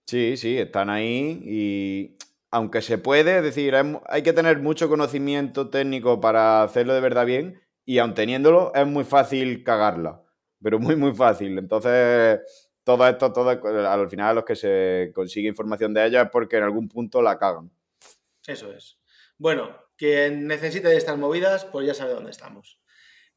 Sí, 0.07 0.39
sí, 0.39 0.57
están 0.57 0.89
ahí 0.89 1.43
y 1.45 2.17
aunque 2.51 2.81
se 2.81 2.97
puede, 2.97 3.39
es 3.39 3.43
decir, 3.43 3.75
hay 4.07 4.23
que 4.23 4.33
tener 4.33 4.61
mucho 4.61 4.89
conocimiento 4.89 5.69
técnico 5.69 6.19
para 6.21 6.63
hacerlo 6.63 6.95
de 6.95 7.01
verdad 7.03 7.27
bien 7.27 7.61
y 7.85 7.99
aun 7.99 8.15
teniéndolo 8.15 8.73
es 8.75 8.87
muy 8.87 9.05
fácil 9.05 9.63
cagarla, 9.65 10.23
pero 10.63 10.79
muy, 10.79 10.97
muy 10.97 11.13
fácil. 11.13 11.59
Entonces, 11.59 12.41
todo 12.89 13.07
esto, 13.07 13.31
todo, 13.31 13.51
al 13.51 14.09
final 14.09 14.37
los 14.37 14.47
que 14.47 14.57
se 14.57 15.13
consigue 15.15 15.47
información 15.47 15.93
de 15.93 16.07
ella 16.07 16.23
es 16.23 16.31
porque 16.31 16.57
en 16.57 16.63
algún 16.63 16.89
punto 16.89 17.21
la 17.21 17.39
cagan. 17.39 17.71
Eso 18.47 18.73
es. 18.73 18.99
Bueno, 19.37 19.77
quien 19.95 20.47
necesite 20.47 20.89
de 20.89 20.97
estas 20.97 21.19
movidas, 21.19 21.67
pues 21.67 21.87
ya 21.87 21.93
sabe 21.93 22.15
dónde 22.15 22.31
estamos. 22.31 22.81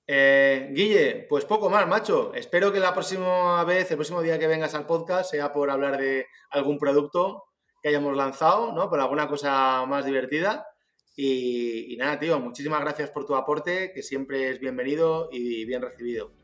Eh, 0.07 0.69
Guille, 0.71 1.25
pues 1.27 1.43
poco 1.43 1.69
más, 1.69 1.85
macho. 1.85 2.33
Espero 2.33 2.71
que 2.71 2.79
la 2.79 2.93
próxima 2.93 3.61
vez, 3.65 3.91
el 3.91 3.97
próximo 3.97 4.21
día 4.21 4.39
que 4.39 4.47
vengas 4.47 4.73
al 4.73 4.85
podcast, 4.85 5.31
sea 5.31 5.51
por 5.51 5.69
hablar 5.69 5.97
de 5.97 6.27
algún 6.51 6.79
producto 6.79 7.43
que 7.83 7.89
hayamos 7.89 8.15
lanzado, 8.15 8.71
¿no? 8.71 8.89
Por 8.89 9.01
alguna 9.01 9.27
cosa 9.27 9.85
más 9.85 10.05
divertida. 10.05 10.65
Y 11.13 11.97
nada, 11.99 12.17
tío, 12.17 12.39
muchísimas 12.39 12.79
gracias 12.79 13.09
por 13.09 13.25
tu 13.25 13.35
aporte, 13.35 13.91
que 13.93 14.01
siempre 14.01 14.49
es 14.49 14.61
bienvenido 14.61 15.27
y 15.29 15.65
bien 15.65 15.81
recibido. 15.81 16.40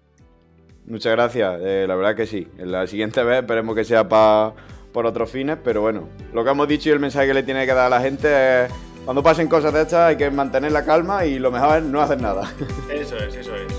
Muchas 0.88 1.12
gracias, 1.12 1.60
eh, 1.62 1.86
la 1.88 1.96
verdad 1.96 2.16
que 2.16 2.26
sí. 2.26 2.48
En 2.58 2.72
la 2.72 2.88
siguiente 2.88 3.22
vez 3.24 3.42
esperemos 3.42 3.76
que 3.76 3.84
sea 3.84 4.08
para 4.08 4.54
por 4.94 5.06
otros 5.06 5.30
fines, 5.30 5.58
pero 5.64 5.82
bueno, 5.82 6.08
lo 6.34 6.44
que 6.44 6.50
hemos 6.50 6.68
dicho 6.68 6.90
y 6.90 6.94
el 6.94 7.00
mensaje 7.00 7.28
que 7.28 7.34
le 7.34 7.44
tiene 7.44 7.66
que 7.66 7.74
dar 7.74 7.88
a 7.88 7.90
la 7.90 8.02
gente 8.02 8.64
es, 8.64 8.72
cuando 9.04 9.22
pasen 9.22 9.48
cosas 9.48 9.74
de 9.74 9.82
estas 9.82 10.00
hay 10.10 10.16
que 10.16 10.32
mantener 10.32 10.72
la 10.72 10.86
calma 10.86 11.26
y 11.26 11.40
lo 11.40 11.52
mejor 11.52 11.78
es 11.78 11.84
no 11.84 12.02
hacer 12.02 12.22
nada. 12.22 12.52
Eso 12.90 13.18
es, 13.18 13.36
eso 13.36 13.56
es. 13.56 13.74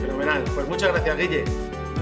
Fenomenal. 0.00 0.42
Pues 0.54 0.66
muchas 0.66 0.92
gracias, 0.92 1.16
Guille. 1.16 1.44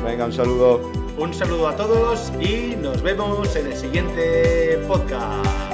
Venga, 0.05 0.25
un 0.25 0.33
saludo. 0.33 0.91
Un 1.19 1.35
saludo 1.35 1.69
a 1.69 1.77
todos 1.77 2.33
y 2.41 2.77
nos 2.77 3.03
vemos 3.03 3.55
en 3.57 3.67
el 3.67 3.77
siguiente 3.77 4.79
podcast. 4.89 5.72